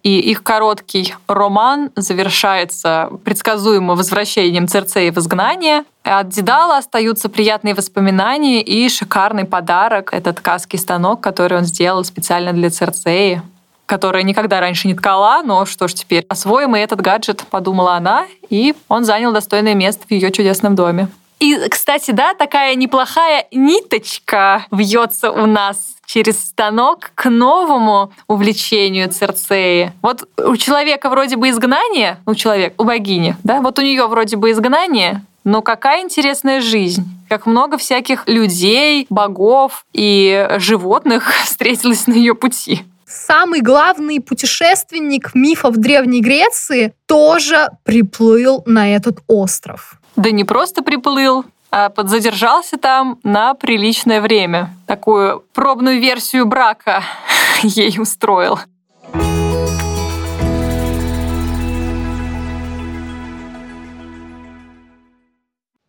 [0.05, 5.83] И их короткий роман завершается предсказуемо возвращением Церцеи в изгнание.
[6.05, 12.53] От Дедала остаются приятные воспоминания и шикарный подарок— это ткацкий станок, который он сделал специально
[12.53, 13.43] для Церцеи
[13.87, 18.27] которая никогда раньше не ткала, но что ж теперь, освоим и этот гаджет, подумала она,
[18.51, 21.07] и он занял достойное место в ее чудесном доме.
[21.39, 29.93] И, кстати, да, такая неплохая ниточка вьется у нас через станок к новому увлечению Церцеи.
[30.03, 34.37] Вот у человека вроде бы изгнание, у человека, у богини, да, вот у нее вроде
[34.37, 37.05] бы изгнание, но какая интересная жизнь.
[37.29, 42.85] Как много всяких людей, богов и животных встретилось на ее пути.
[43.07, 50.01] Самый главный путешественник мифов Древней Греции тоже приплыл на этот остров.
[50.17, 54.71] Да не просто приплыл, подзадержался там на приличное время.
[54.87, 57.03] Такую пробную версию брака
[57.63, 58.59] ей устроил.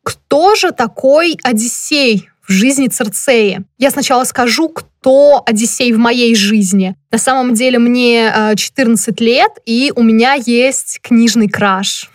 [0.04, 3.64] Кто же такой Одиссей в жизни Церцеи?
[3.78, 6.96] Я сначала скажу, кто Одиссей в моей жизни.
[7.12, 12.10] На самом деле мне 14 э, лет, и у меня есть книжный краш.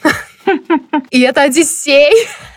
[1.10, 2.12] И это Одиссей.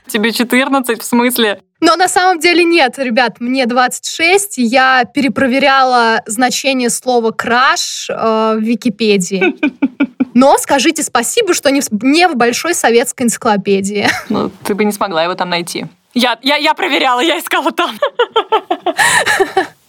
[0.08, 1.62] Тебе 14, в смысле?
[1.82, 8.14] Но на самом деле нет, ребят, мне 26, я перепроверяла значение слова «краш» э,
[8.58, 9.56] в Википедии.
[10.34, 14.08] Но скажите спасибо, что не в, не в большой советской энциклопедии.
[14.30, 15.86] Ну, ты бы не смогла его там найти.
[16.14, 17.98] Я, я, я проверяла, я искала там.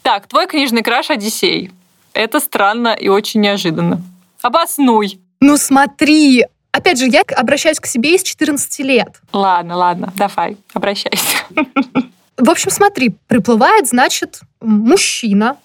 [0.02, 1.72] Так, твой книжный краш «Одиссей».
[2.12, 4.00] Это странно и очень неожиданно.
[4.40, 5.20] Обоснуй.
[5.40, 9.22] Ну смотри, Опять же, я обращаюсь к себе из 14 лет.
[9.32, 11.24] Ладно, ладно, давай, обращайся.
[12.36, 15.56] В общем, смотри, приплывает, значит, мужчина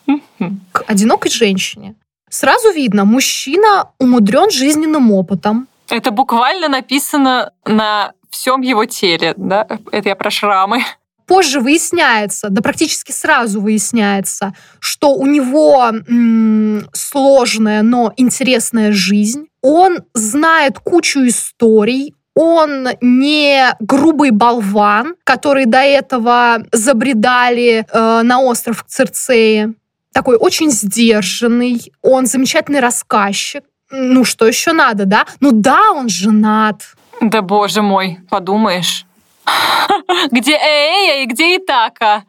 [0.72, 1.96] к одинокой женщине.
[2.30, 5.68] Сразу видно, мужчина умудрен жизненным опытом.
[5.90, 9.68] Это буквально написано на всем его теле, да?
[9.92, 10.82] Это я про шрамы.
[11.26, 20.04] Позже выясняется, да практически сразу выясняется, что у него м- сложная, но интересная жизнь он
[20.14, 29.74] знает кучу историй, он не грубый болван, который до этого забредали э, на остров Церцеи.
[30.14, 33.64] Такой очень сдержанный, он замечательный рассказчик.
[33.92, 35.26] Ну, что еще надо, да?
[35.42, 36.94] Ну да, он женат.
[37.22, 39.06] Да боже мой, подумаешь.
[40.32, 42.24] Где Эя и где Итака?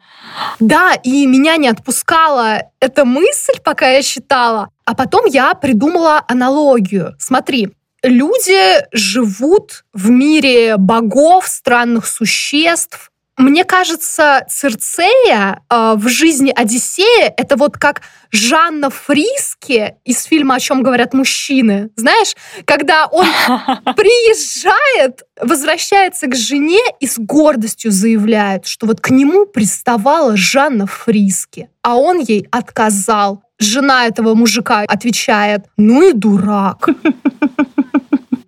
[0.59, 4.69] Да, и меня не отпускала эта мысль, пока я считала.
[4.85, 7.15] А потом я придумала аналогию.
[7.19, 7.69] Смотри,
[8.01, 17.55] люди живут в мире богов, странных существ, мне кажется, Цирцея э, в жизни Одиссея это
[17.55, 21.89] вот как Жанна Фриске из фильма «О чем говорят мужчины».
[21.95, 23.25] Знаешь, когда он
[23.95, 31.69] приезжает, возвращается к жене и с гордостью заявляет, что вот к нему приставала Жанна Фриске,
[31.81, 33.43] а он ей отказал.
[33.59, 36.89] Жена этого мужика отвечает, ну и дурак.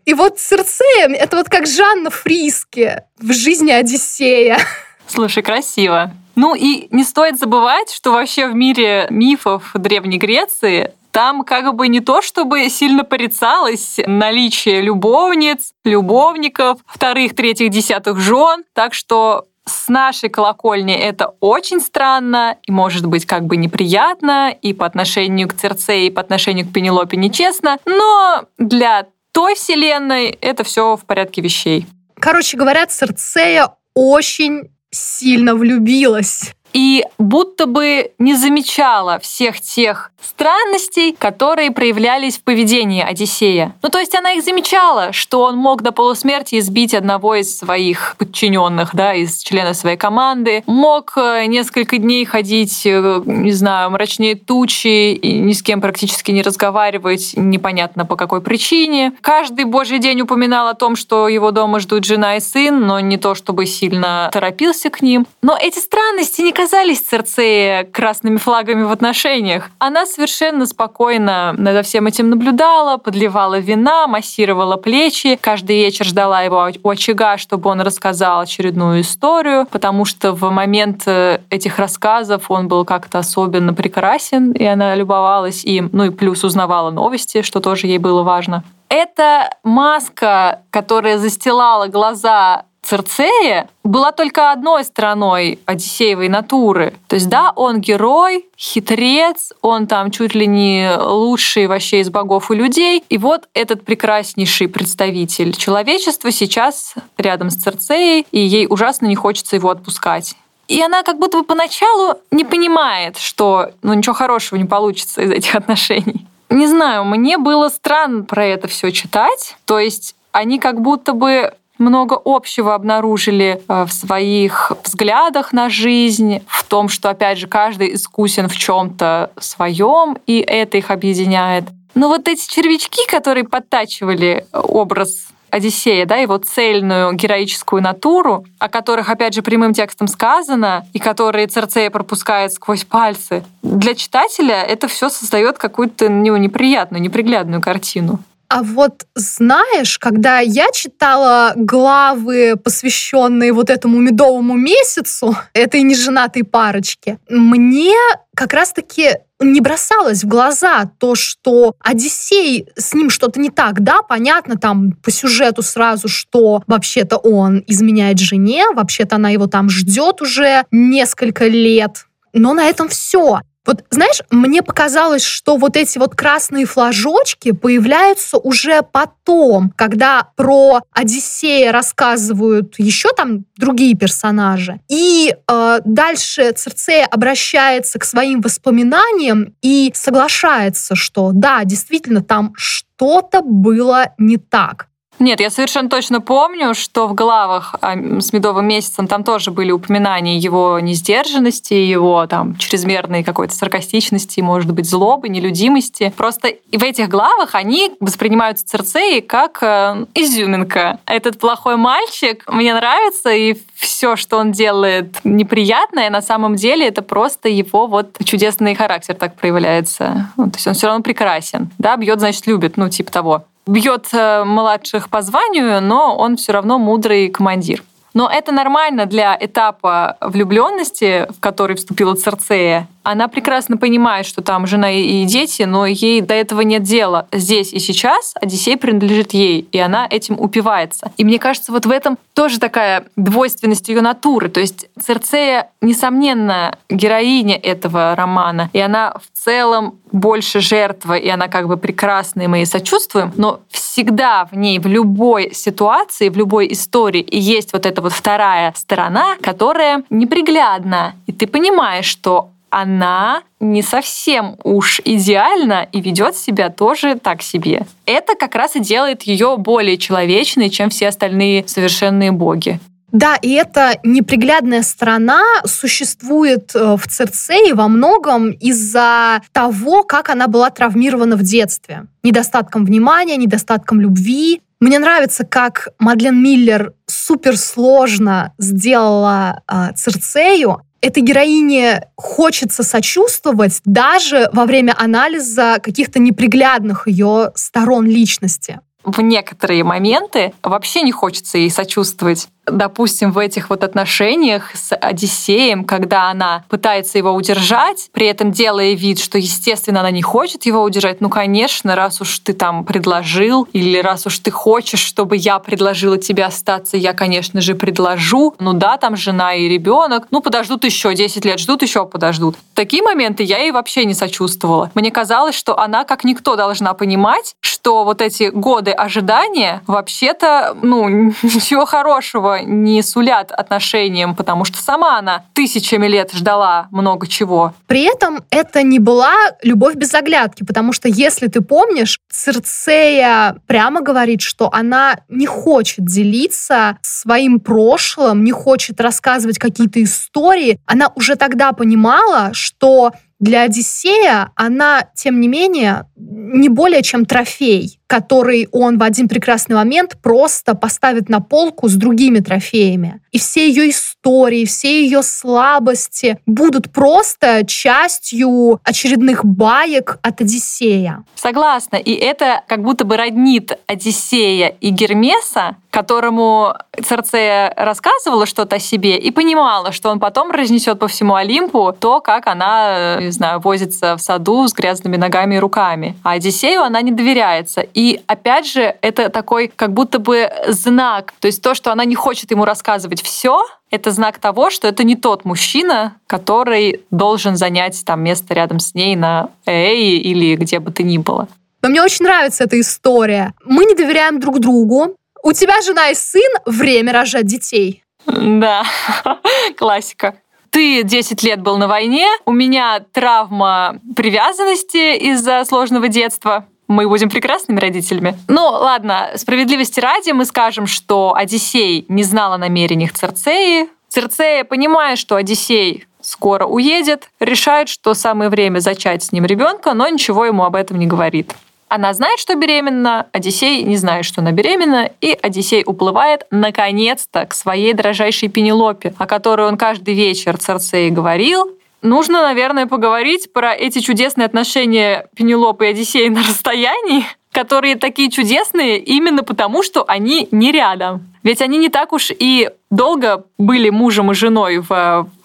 [0.05, 4.59] И вот Цирцея— это вот как Жанна Фриске в жизни Одиссея.
[5.07, 6.11] Слушай, красиво.
[6.35, 11.87] Ну и не стоит забывать, что вообще в мире мифов Древней Греции там как бы
[11.87, 18.65] не то, чтобы сильно порицалось наличие любовниц, любовников, вторых, третьих, десятых жен.
[18.73, 24.73] Так что с нашей колокольни это очень странно и может быть как бы неприятно и
[24.73, 30.63] по отношению к Церцеи, и по отношению к Пенелопе нечестно, но для той вселенной это
[30.63, 31.85] все в порядке вещей.
[32.15, 41.71] Короче говоря, Церцея очень сильно влюбилась и будто бы не замечала всех тех странностей, которые
[41.71, 43.75] проявлялись в поведении Одиссея.
[43.81, 48.15] Ну, то есть она их замечала, что он мог до полусмерти избить одного из своих
[48.17, 54.35] подчиненных, да, из члена своей команды, мог э, несколько дней ходить, э, не знаю, мрачнее
[54.35, 59.13] тучи, и ни с кем практически не разговаривать, непонятно по какой причине.
[59.21, 63.17] Каждый божий день упоминал о том, что его дома ждут жена и сын, но не
[63.17, 65.25] то, чтобы сильно торопился к ним.
[65.41, 69.69] Но эти странности не казались Церцея красными флагами в отношениях.
[69.79, 75.37] Она совершенно спокойно над всем этим наблюдала, подливала вина, массировала плечи.
[75.39, 81.03] Каждый вечер ждала его у очага, чтобы он рассказал очередную историю, потому что в момент
[81.05, 85.89] э, этих рассказов он был как-то особенно прекрасен, и она любовалась им.
[85.91, 88.63] Ну и плюс узнавала новости, что тоже ей было важно.
[88.87, 96.93] Эта маска, которая застилала глаза Церцея была только одной стороной Одиссеевой натуры.
[97.07, 102.51] То есть, да, он герой, хитрец, он там чуть ли не лучший вообще из богов
[102.51, 103.03] и людей.
[103.09, 109.55] И вот этот прекраснейший представитель человечества сейчас рядом с Церцеей, и ей ужасно не хочется
[109.55, 110.35] его отпускать.
[110.67, 115.31] И она как будто бы поначалу не понимает, что ну, ничего хорошего не получится из
[115.31, 116.27] этих отношений.
[116.51, 119.57] Не знаю, мне было странно про это все читать.
[119.65, 126.41] То есть они как будто бы много общего обнаружили э, в своих взглядах на жизнь,
[126.47, 131.65] в том, что, опять же, каждый искусен в чем-то своем, и это их объединяет.
[131.93, 139.09] Но вот эти червячки, которые подтачивали образ Одиссея, да, его цельную героическую натуру, о которых,
[139.09, 145.07] опять же, прямым текстом сказано, и которые Церцея пропускает сквозь пальцы, для читателя это все
[145.07, 148.19] создает какую-то ну, неприятную, неприглядную картину.
[148.47, 157.19] А вот знаешь, когда я читала главы, посвященные вот этому медовому месяцу, этой неженатой парочке,
[157.29, 157.95] мне
[158.35, 164.01] как раз-таки не бросалось в глаза то, что Одиссей, с ним что-то не так, да,
[164.01, 170.21] понятно там по сюжету сразу, что вообще-то он изменяет жене, вообще-то она его там ждет
[170.21, 173.41] уже несколько лет, но на этом все.
[173.65, 180.81] Вот, знаешь, мне показалось, что вот эти вот красные флажочки появляются уже потом, когда про
[180.91, 184.79] Одиссея рассказывают еще там другие персонажи.
[184.87, 193.41] И э, дальше Церцея обращается к своим воспоминаниям и соглашается, что да, действительно, там что-то
[193.41, 194.87] было не так.
[195.19, 199.71] Нет, я совершенно точно помню, что в главах а, с медовым месяцем там тоже были
[199.71, 206.13] упоминания его несдержанности, его там чрезмерной какой-то саркастичности, может быть, злобы, нелюдимости.
[206.17, 210.99] Просто в этих главах они воспринимаются Церцеей как э, изюминка.
[211.05, 217.01] Этот плохой мальчик мне нравится, и все, что он делает неприятное, на самом деле это
[217.01, 220.31] просто его вот чудесный характер так проявляется.
[220.35, 221.69] Ну, то есть он все равно прекрасен.
[221.77, 226.53] Да, бьет, значит, любит, ну, типа того бьет э, младших по званию, но он все
[226.53, 227.83] равно мудрый командир.
[228.15, 232.87] Но это нормально для этапа влюбленности, в который вступила Церцея.
[233.03, 237.27] Она прекрасно понимает, что там жена и дети, но ей до этого нет дела.
[237.33, 241.11] Здесь и сейчас Одиссей принадлежит ей, и она этим упивается.
[241.17, 244.47] И мне кажется, вот в этом тоже такая двойственность ее натуры.
[244.47, 251.49] То есть Церцея, несомненно, героиня этого романа, и она в целом больше жертва, и она
[251.49, 256.37] как бы прекрасная, и мы ей сочувствуем, но всегда в ней, в любой ситуации, в
[256.37, 261.15] любой истории есть вот эта вот вторая сторона, которая неприглядна.
[261.27, 267.85] И ты понимаешь, что она не совсем уж идеально и ведет себя тоже так себе.
[268.05, 272.79] Это как раз и делает ее более человечной, чем все остальные совершенные боги.
[273.15, 280.49] Да, и эта неприглядная сторона существует э, в Церцее во многом из-за того, как она
[280.49, 282.07] была травмирована в детстве.
[282.23, 284.61] Недостатком внимания, недостатком любви.
[284.81, 294.65] Мне нравится, как Мадлен Миллер суперсложно сделала э, Церцею, этой героине хочется сочувствовать даже во
[294.65, 302.47] время анализа каких-то неприглядных ее сторон личности в некоторые моменты вообще не хочется ей сочувствовать
[302.65, 308.93] допустим, в этих вот отношениях с Одиссеем, когда она пытается его удержать, при этом делая
[308.93, 313.67] вид, что, естественно, она не хочет его удержать, ну, конечно, раз уж ты там предложил,
[313.73, 318.55] или раз уж ты хочешь, чтобы я предложила тебе остаться, я, конечно же, предложу.
[318.59, 322.55] Ну да, там жена и ребенок, ну, подождут еще 10 лет, ждут еще подождут.
[322.73, 324.91] Такие моменты я ей вообще не сочувствовала.
[324.95, 331.07] Мне казалось, что она, как никто, должна понимать, что вот эти годы ожидания вообще-то, ну,
[331.43, 337.73] ничего хорошего не сулят отношениям, потому что сама она тысячами лет ждала много чего.
[337.87, 339.33] При этом это не была
[339.63, 346.05] любовь без оглядки, потому что, если ты помнишь, Церцея прямо говорит, что она не хочет
[346.05, 350.79] делиться своим прошлым, не хочет рассказывать какие-то истории.
[350.85, 357.99] Она уже тогда понимала, что для Одиссея она, тем не менее, не более чем трофей,
[358.07, 363.21] который он в один прекрасный момент просто поставит на полку с другими трофеями.
[363.31, 371.25] И все ее истории, все ее слабости будут просто частью очередных баек от Одиссея.
[371.35, 371.97] Согласна.
[371.97, 379.17] И это как будто бы роднит Одиссея и Гермеса, которому Церцея рассказывала что-то о себе
[379.17, 384.17] и понимала, что он потом разнесет по всему Олимпу то, как она, не знаю, возится
[384.17, 386.04] в саду с грязными ногами и руками.
[386.23, 387.81] А Одиссею она не доверяется.
[387.81, 391.33] И опять же, это такой как будто бы знак.
[391.39, 395.03] То есть то, что она не хочет ему рассказывать все, это знак того, что это
[395.03, 400.79] не тот мужчина, который должен занять там место рядом с ней на Эй или где
[400.79, 401.47] бы то ни было.
[401.81, 403.53] Но мне очень нравится эта история.
[403.63, 405.15] Мы не доверяем друг другу.
[405.43, 408.03] У тебя жена и сын, время рожать детей.
[408.25, 408.83] Да,
[409.77, 410.35] классика
[410.75, 417.29] ты 10 лет был на войне, у меня травма привязанности из-за сложного детства, мы будем
[417.29, 418.37] прекрасными родителями.
[418.49, 423.87] Ну, ладно, справедливости ради мы скажем, что Одиссей не знал о намерениях Церцеи.
[424.09, 430.09] Церцея, понимая, что Одиссей скоро уедет, решает, что самое время зачать с ним ребенка, но
[430.09, 431.53] ничего ему об этом не говорит.
[431.95, 437.53] Она знает, что беременна, Одиссей не знает, что она беременна, и Одиссей уплывает наконец-то к
[437.53, 441.71] своей дрожайшей Пенелопе, о которой он каждый вечер Церцеи говорил,
[442.01, 447.23] Нужно, наверное, поговорить про эти чудесные отношения Пенелопы и Одиссея на расстоянии,
[447.55, 451.21] которые такие чудесные именно потому, что они не рядом.
[451.41, 454.89] Ведь они не так уж и долго были мужем и женой в,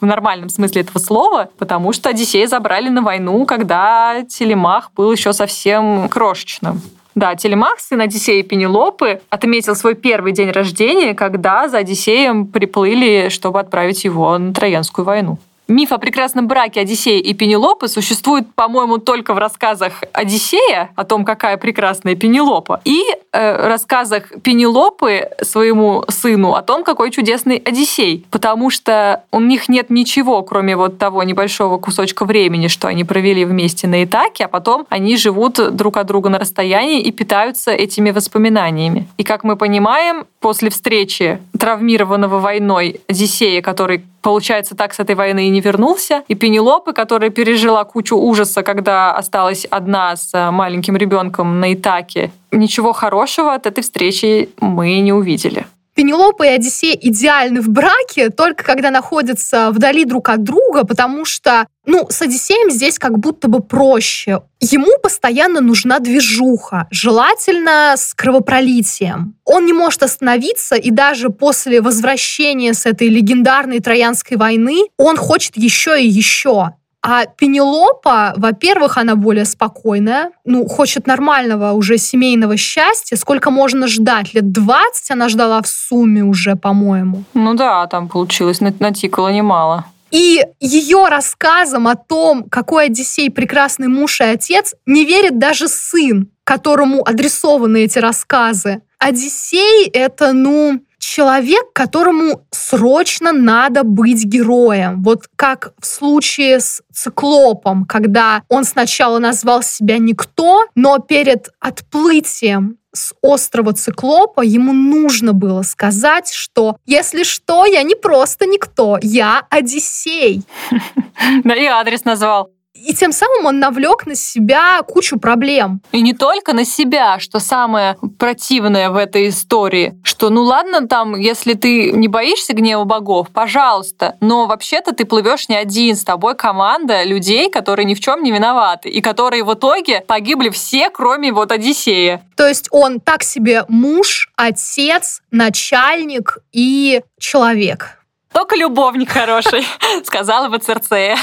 [0.01, 5.33] в нормальном смысле этого слова, потому что Одиссея забрали на войну, когда Телемах был еще
[5.33, 6.83] совсем крошечным.
[7.15, 13.29] Да, Телемах, сын Одиссея и Пенелопы, отметил свой первый день рождения, когда за Одиссеем приплыли,
[13.29, 15.39] чтобы отправить его на Троянскую войну.
[15.71, 21.25] Миф о прекрасном браке Одиссея и Пенелопы существует, по-моему, только в рассказах Одиссея о том,
[21.25, 28.27] какая прекрасная Пенелопа, и э, рассказах Пенелопы своему сыну о том, какой чудесный Одиссей.
[28.33, 33.45] Потому что у них нет ничего, кроме вот того небольшого кусочка времени, что они провели
[33.45, 38.11] вместе на Итаке, а потом они живут друг от друга на расстоянии и питаются этими
[38.11, 39.07] воспоминаниями.
[39.19, 45.47] И как мы понимаем, после встречи травмированного войной Одиссея, который получается, так с этой войны
[45.47, 46.23] и не вернулся.
[46.29, 52.31] И Пенелопы, которая пережила кучу ужаса, когда осталась одна с э, маленьким ребенком на Итаке,
[52.51, 55.67] ничего хорошего от этой встречи мы не увидели.
[55.95, 61.67] Пенелопа и Одиссей идеальны в браке только когда находятся вдали друг от друга, потому что,
[61.91, 64.43] ну, с Одиссеем здесь как будто бы проще.
[64.61, 69.35] Ему постоянно нужна движуха, желательно с кровопролитием.
[69.45, 75.57] Он не может остановиться, и даже после возвращения с этой легендарной Троянской войны он хочет
[75.57, 76.75] еще и еще.
[77.03, 83.17] А Пенелопа, во-первых, она более спокойная, ну, хочет нормального уже семейного счастья.
[83.17, 84.35] Сколько можно ждать?
[84.35, 87.25] Лет 20 она ждала в сумме уже, по-моему.
[87.35, 89.87] Ну да, там получилось, натикало немало.
[90.11, 96.31] И ее рассказом о том, какой Одиссей прекрасный муж и отец, не верит даже сын,
[96.45, 98.83] которому адресованы эти рассказы.
[98.99, 105.03] Одиссей— это, ну, человек, которому срочно надо быть героем.
[105.03, 112.77] Вот как в случае с циклопом, когда он сначала назвал себя никто, но перед отплытием
[112.93, 119.47] с острова Циклопа ему нужно было сказать, что если что, я не просто никто, я
[119.51, 120.43] Одиссей.
[121.45, 122.51] Да и адрес назвал.
[122.73, 125.83] И тем самым он навлек на себя кучу проблем.
[125.91, 131.17] И не только на себя, что самое противное в этой истории, что ну ладно там,
[131.17, 136.37] если ты не боишься гнева богов, пожалуйста, но вообще-то ты плывешь не один, с тобой
[136.37, 141.33] команда людей, которые ни в чем не виноваты, и которые в итоге погибли все, кроме
[141.33, 142.23] вот Одиссея.
[142.37, 147.99] То есть он так себе муж, отец, начальник и человек.
[148.33, 149.67] Только любовник хороший,
[150.05, 151.19] сказала бы Церцея.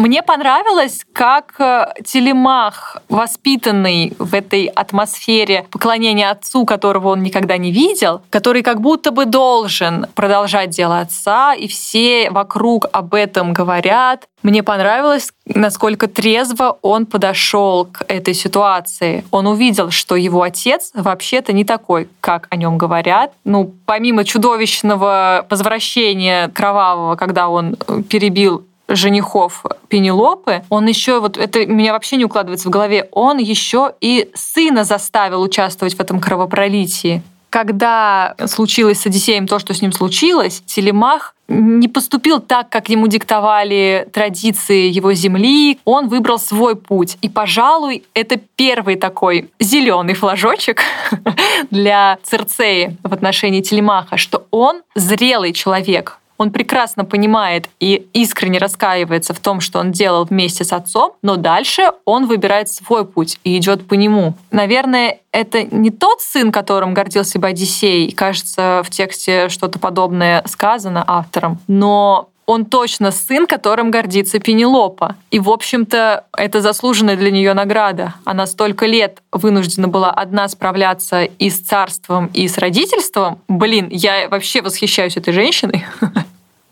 [0.00, 7.70] Мне понравилось, как э, Телемах, воспитанный в этой атмосфере поклонения отцу, которого он никогда не
[7.70, 14.26] видел, который как будто бы должен продолжать дело отца, и все вокруг об этом говорят.
[14.42, 19.22] Мне понравилось, насколько трезво он подошел к этой ситуации.
[19.30, 23.34] Он увидел, что его отец вообще-то не такой, как о нем говорят.
[23.44, 31.66] Ну, помимо чудовищного возвращения кровавого, когда он э, перебил женихов Пенелопы, он еще, вот это
[31.66, 37.22] меня вообще не укладывается в голове, он еще и сына заставил участвовать в этом кровопролитии.
[37.50, 43.08] Когда случилось с Одиссеем то, что с ним случилось, Телемах не поступил так, как ему
[43.08, 45.80] диктовали традиции его земли.
[45.84, 47.18] Он выбрал свой путь.
[47.22, 50.82] И, пожалуй, это первый такой зеленый флажочек
[51.72, 59.34] для Церцеи в отношении Телемаха, что он зрелый человек он прекрасно понимает и искренне раскаивается
[59.34, 63.58] в том, что он делал вместе с отцом, но дальше он выбирает свой путь и
[63.58, 64.32] идет по нему.
[64.50, 68.10] Наверное, это не тот сын, которым гордился бы Одиссей.
[68.12, 71.58] Кажется, в тексте что-то подобное сказано автором.
[71.68, 75.16] Но он точно сын, которым гордится Пенелопа.
[75.30, 78.14] И, в общем-то, это заслуженная для нее награда.
[78.24, 83.40] Она столько лет вынуждена была одна справляться и с царством, и с родительством.
[83.46, 85.84] Блин, я вообще восхищаюсь этой женщиной.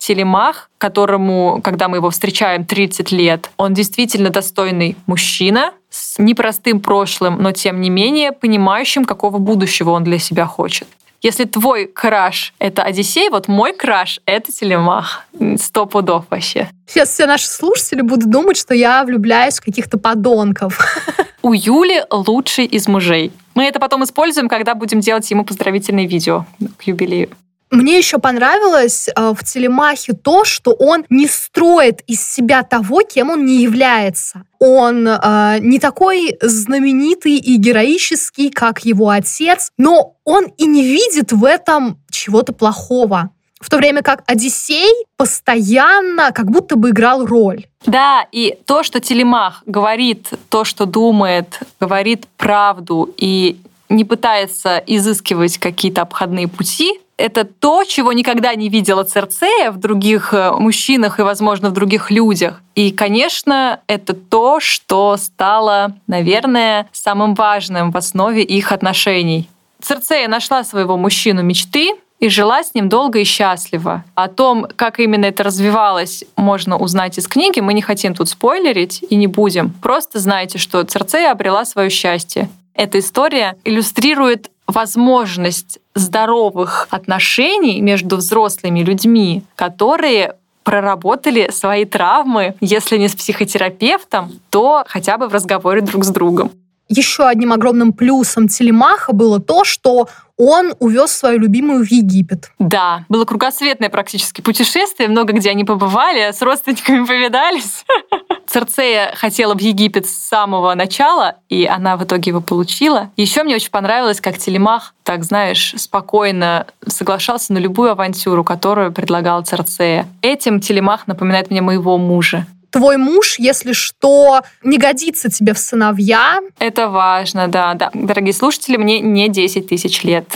[0.09, 7.43] Телемах, которому, когда мы его встречаем 30 лет, он действительно достойный мужчина с непростым прошлым,
[7.43, 10.89] но тем не менее понимающим, какого будущего он для себя хочет.
[11.21, 15.27] Если твой краш— это Одиссей, вот мой краш— это Телемах.
[15.59, 16.71] Сто пудов вообще.
[16.87, 20.81] Сейчас все наши слушатели будут думать, что я влюбляюсь в каких-то подонков.
[21.43, 23.31] У Юли лучший из мужей.
[23.55, 26.47] Мы это потом используем, когда будем делать ему поздравительные видео
[26.79, 27.29] к юбилею.
[27.71, 33.31] Мне еще понравилось э, в Телемахе то, что он не строит из себя того, кем
[33.31, 34.45] он не является.
[34.59, 41.33] Он э, не такой знаменитый и героический, как его отец, но он и не видит
[41.33, 43.31] в этом чего-то плохого.
[43.61, 47.67] В то время как Одиссей постоянно как будто бы играл роль.
[47.85, 53.59] Да, и то, что Телемах говорит то, что думает, говорит правду и
[53.89, 60.33] не пытается изыскивать какие-то обходные пути, это то, чего никогда не видела Церцея в других
[60.33, 62.63] э, мужчинах и, возможно, в других людях.
[62.75, 69.51] И, конечно, это то, что стало, наверное, самым важным в основе их отношений.
[69.83, 74.05] Церцея нашла своего мужчину мечты, и жила с ним долго и счастливо.
[74.15, 77.61] О том, как именно это развивалось, можно узнать из книги.
[77.61, 79.71] Мы не хотим тут спойлерить и не будем.
[79.71, 82.49] Просто знайте, что Церцея обрела свое счастье.
[82.75, 93.09] Эта история иллюстрирует возможность здоровых отношений между взрослыми людьми, которые проработали свои травмы, если не
[93.09, 96.53] с психотерапевтом, то хотя бы в разговоре друг с другом.
[96.89, 100.09] Еще одним огромным плюсом Телемаха было то, что
[100.39, 102.53] он увез свою любимую в Египет.
[102.59, 107.85] Да, было кругосветное практически путешествие, много где они побывали, с родственниками повидались.
[108.47, 113.11] Церцея хотела в Египет с самого начала, и она в итоге его получила.
[113.17, 119.43] Еще мне очень понравилось, как Телемах, так знаешь, спокойно соглашался на любую авантюру, которую предлагала
[119.43, 120.09] Церцея.
[120.23, 126.41] Этим Телемах напоминает мне моего мужа твой муж, если что, не годится тебе в сыновья.
[126.59, 127.91] Это важно, да, да.
[127.95, 130.27] Дорогие слушатели, мне не 10 тысяч лет.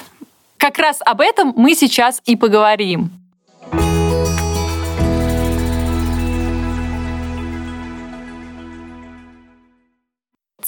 [0.57, 3.11] Как раз об этом мы сейчас и поговорим.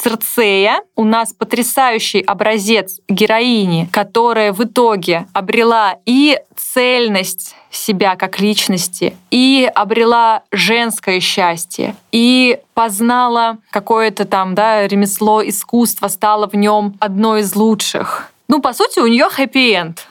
[0.05, 0.83] Церцея.
[0.97, 9.67] У нас потрясающий образец героини, которая в итоге обрела и цельность себя как личности, и
[9.75, 17.57] обрела женское счастье, и познала какое-то там, да, ремесло, искусство, стало в нем одной из
[17.57, 18.31] лучших.
[18.47, 20.07] Ну, по сути, у нее хэппи-энд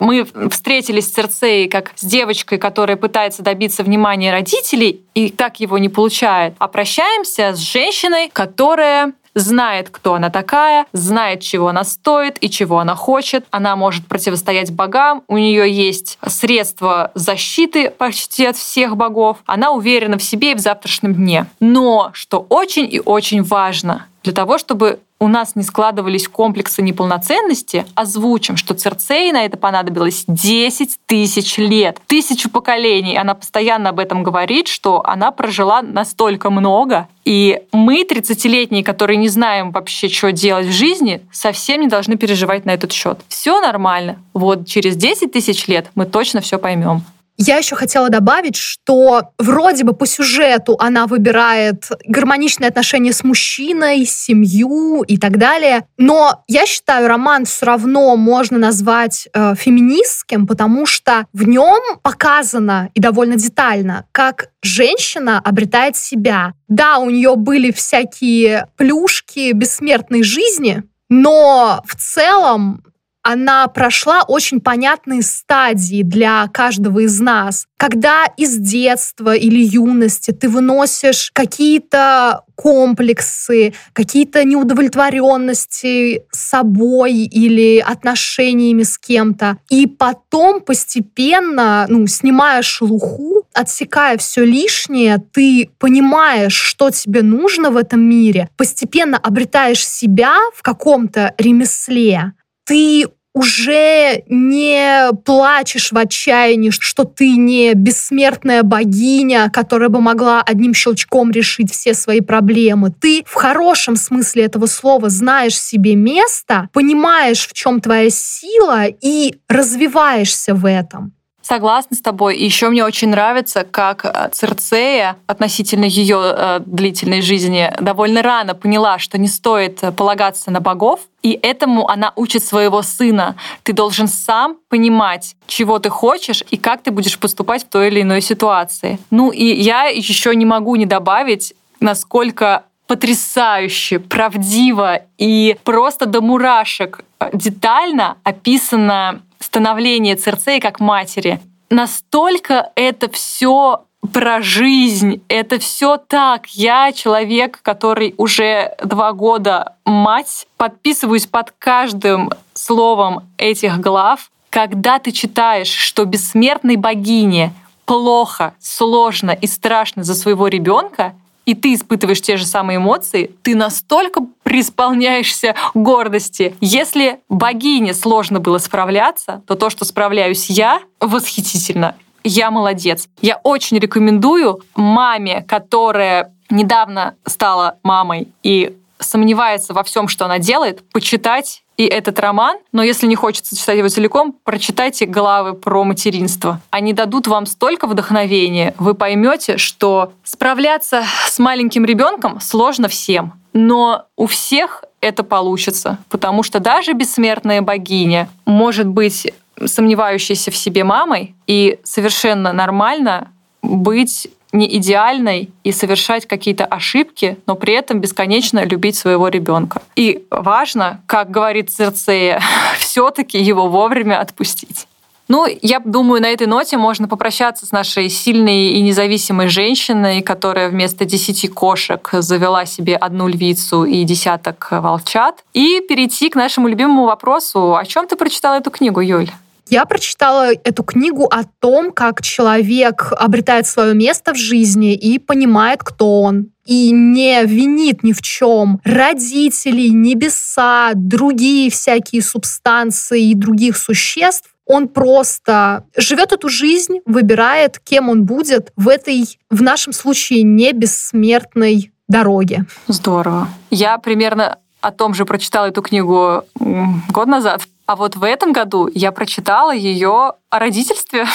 [0.00, 5.78] мы встретились с Церцеей как с девочкой, которая пытается добиться внимания родителей и так его
[5.78, 12.38] не получает, а прощаемся с женщиной, которая знает, кто она такая, знает, чего она стоит
[12.40, 13.44] и чего она хочет.
[13.50, 19.38] Она может противостоять богам, у нее есть средства защиты почти от всех богов.
[19.46, 21.46] Она уверена в себе и в завтрашнем дне.
[21.60, 27.86] Но, что очень и очень важно, для того, чтобы у нас не складывались комплексы неполноценности,
[27.94, 33.16] озвучим, что Церцеи на это понадобилось 10 тысяч лет, тысячу поколений.
[33.16, 37.06] Она постоянно об этом говорит, что она прожила настолько много.
[37.24, 42.64] И мы, 30-летние, которые не знаем вообще, что делать в жизни, совсем не должны переживать
[42.64, 43.20] на этот счет.
[43.28, 44.18] Все нормально.
[44.34, 47.02] Вот через 10 тысяч лет мы точно все поймем.
[47.38, 54.06] Я еще хотела добавить, что вроде бы по сюжету она выбирает гармоничные отношения с мужчиной,
[54.06, 55.86] семью и так далее.
[55.98, 62.90] Но я считаю, роман все равно можно назвать э, феминистским, потому что в нем показано
[62.94, 66.54] и довольно детально, как женщина обретает себя.
[66.68, 72.82] Да, у нее были всякие плюшки бессмертной жизни, но в целом
[73.26, 77.66] она прошла очень понятные стадии для каждого из нас.
[77.76, 88.96] Когда из детства или юности ты выносишь какие-то комплексы, какие-то неудовлетворенности собой или отношениями с
[88.96, 89.58] кем-то.
[89.68, 97.76] И потом постепенно, ну, снимая шелуху, отсекая все лишнее, ты понимаешь, что тебе нужно в
[97.76, 102.32] этом мире, постепенно обретаешь себя в каком-то ремесле,
[102.66, 103.06] ты
[103.36, 111.30] уже не плачешь в отчаянии, что ты не бессмертная богиня, которая бы могла одним щелчком
[111.30, 112.90] решить все свои проблемы.
[112.98, 119.34] Ты в хорошем смысле этого слова знаешь себе место, понимаешь, в чем твоя сила и
[119.48, 121.15] развиваешься в этом.
[121.46, 122.34] Согласна с тобой.
[122.34, 128.56] И еще мне очень нравится, как э, Церцея относительно ее э, длительной жизни довольно рано
[128.56, 133.36] поняла, что не стоит э, полагаться на богов, и этому она учит своего сына.
[133.62, 138.02] Ты должен сам понимать, чего ты хочешь и как ты будешь поступать в той или
[138.02, 138.98] иной ситуации.
[139.12, 147.04] Ну и я еще не могу не добавить, насколько потрясающе, правдиво и просто до мурашек
[147.32, 151.40] детально описано становление Церцеи как матери.
[151.70, 153.82] Настолько это все
[154.12, 155.22] про жизнь.
[155.28, 156.46] Это все так.
[156.48, 164.30] Я человек, который уже два года мать, подписываюсь под каждым словом этих глав.
[164.50, 167.52] Когда ты читаешь, что бессмертной богине
[167.84, 171.14] плохо, сложно и страшно за своего ребенка,
[171.46, 176.54] и ты испытываешь те же самые эмоции, ты настолько преисполняешься гордости.
[176.60, 181.94] Если богине сложно было справляться, то то, что справляюсь я, восхитительно.
[182.24, 183.08] Я молодец.
[183.22, 190.82] Я очень рекомендую маме, которая недавно стала мамой и сомневается во всем, что она делает,
[190.90, 196.60] почитать и этот роман, но если не хочется читать его целиком, прочитайте главы про материнство.
[196.70, 204.06] Они дадут вам столько вдохновения, вы поймете, что справляться с маленьким ребенком сложно всем, но
[204.16, 209.32] у всех это получится, потому что даже бессмертная богиня может быть
[209.64, 213.30] сомневающейся в себе мамой, и совершенно нормально
[213.62, 219.82] быть не идеальной и совершать какие-то ошибки, но при этом бесконечно любить своего ребенка.
[219.94, 222.40] И важно, как говорит Церцея,
[222.78, 224.86] все-таки его вовремя отпустить.
[225.28, 230.68] Ну, я думаю, на этой ноте можно попрощаться с нашей сильной и независимой женщиной, которая
[230.68, 237.06] вместо десяти кошек завела себе одну львицу и десяток волчат, и перейти к нашему любимому
[237.06, 237.74] вопросу.
[237.74, 239.30] О чем ты прочитала эту книгу, Юль?
[239.68, 245.80] Я прочитала эту книгу о том, как человек обретает свое место в жизни и понимает,
[245.82, 253.76] кто он, и не винит ни в чем родителей, небеса, другие всякие субстанции и других
[253.76, 254.50] существ.
[254.66, 260.72] Он просто живет эту жизнь, выбирает, кем он будет в этой, в нашем случае, не
[260.72, 262.66] бессмертной дороге.
[262.88, 263.48] Здорово.
[263.70, 267.62] Я примерно о том же прочитала эту книгу год назад.
[267.86, 271.26] А вот в этом году я прочитала ее о родительстве.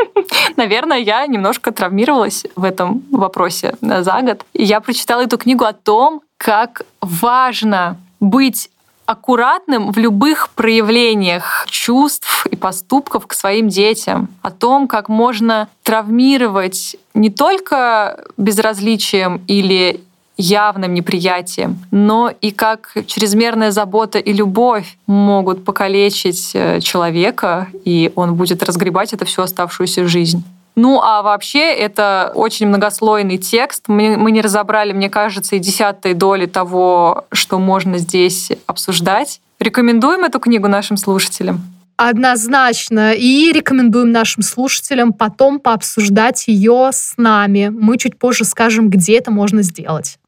[0.56, 4.46] Наверное, я немножко травмировалась в этом вопросе за год.
[4.54, 8.70] Я прочитала эту книгу о том, как важно быть
[9.04, 16.96] аккуратным в любых проявлениях чувств и поступков к своим детям, о том, как можно травмировать
[17.12, 20.00] не только безразличием или
[20.36, 28.34] явным неприятием, но и как чрезмерная забота и любовь могут покалечить э, человека, и он
[28.34, 30.44] будет разгребать это всю оставшуюся жизнь.
[30.76, 33.84] Ну, а вообще это очень многослойный текст.
[33.86, 39.40] Мы, мы не разобрали, мне кажется, и десятой доли того, что можно здесь обсуждать.
[39.60, 41.60] Рекомендуем эту книгу нашим слушателям?
[41.96, 43.12] Однозначно.
[43.12, 47.68] И рекомендуем нашим слушателям потом пообсуждать ее с нами.
[47.68, 50.18] Мы чуть позже скажем, где это можно сделать.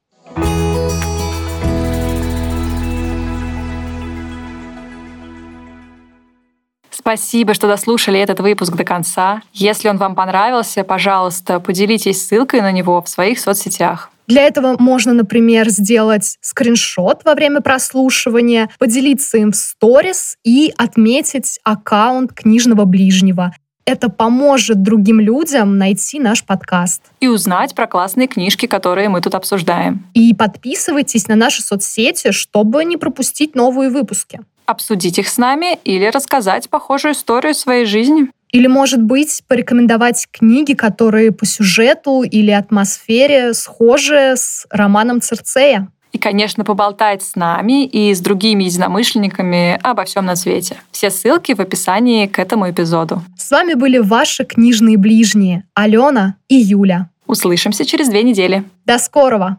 [7.06, 9.40] Спасибо, что дослушали этот выпуск до конца.
[9.52, 14.10] Если он вам понравился, пожалуйста, поделитесь ссылкой на него в своих соцсетях.
[14.26, 21.60] Для этого можно, например, сделать скриншот во время прослушивания, поделиться им в сторис и отметить
[21.62, 23.52] аккаунт книжного ближнего.
[23.86, 27.02] Это поможет другим людям найти наш подкаст.
[27.20, 30.04] И узнать про классные книжки, которые мы тут обсуждаем.
[30.12, 36.06] И подписывайтесь на наши соцсети, чтобы не пропустить новые выпуски обсудить их с нами или
[36.06, 38.26] рассказать похожую историю своей жизни.
[38.50, 45.88] Или, может быть, порекомендовать книги, которые по сюжету или атмосфере схожи с романом Церцея.
[46.16, 50.78] И, конечно, поболтать с нами и с другими единомышленниками обо всем на свете.
[50.90, 53.22] Все ссылки в описании к этому эпизоду.
[53.36, 57.10] С вами были ваши книжные ближние Алена и Юля.
[57.26, 58.64] Услышимся через две недели.
[58.86, 59.58] До скорого!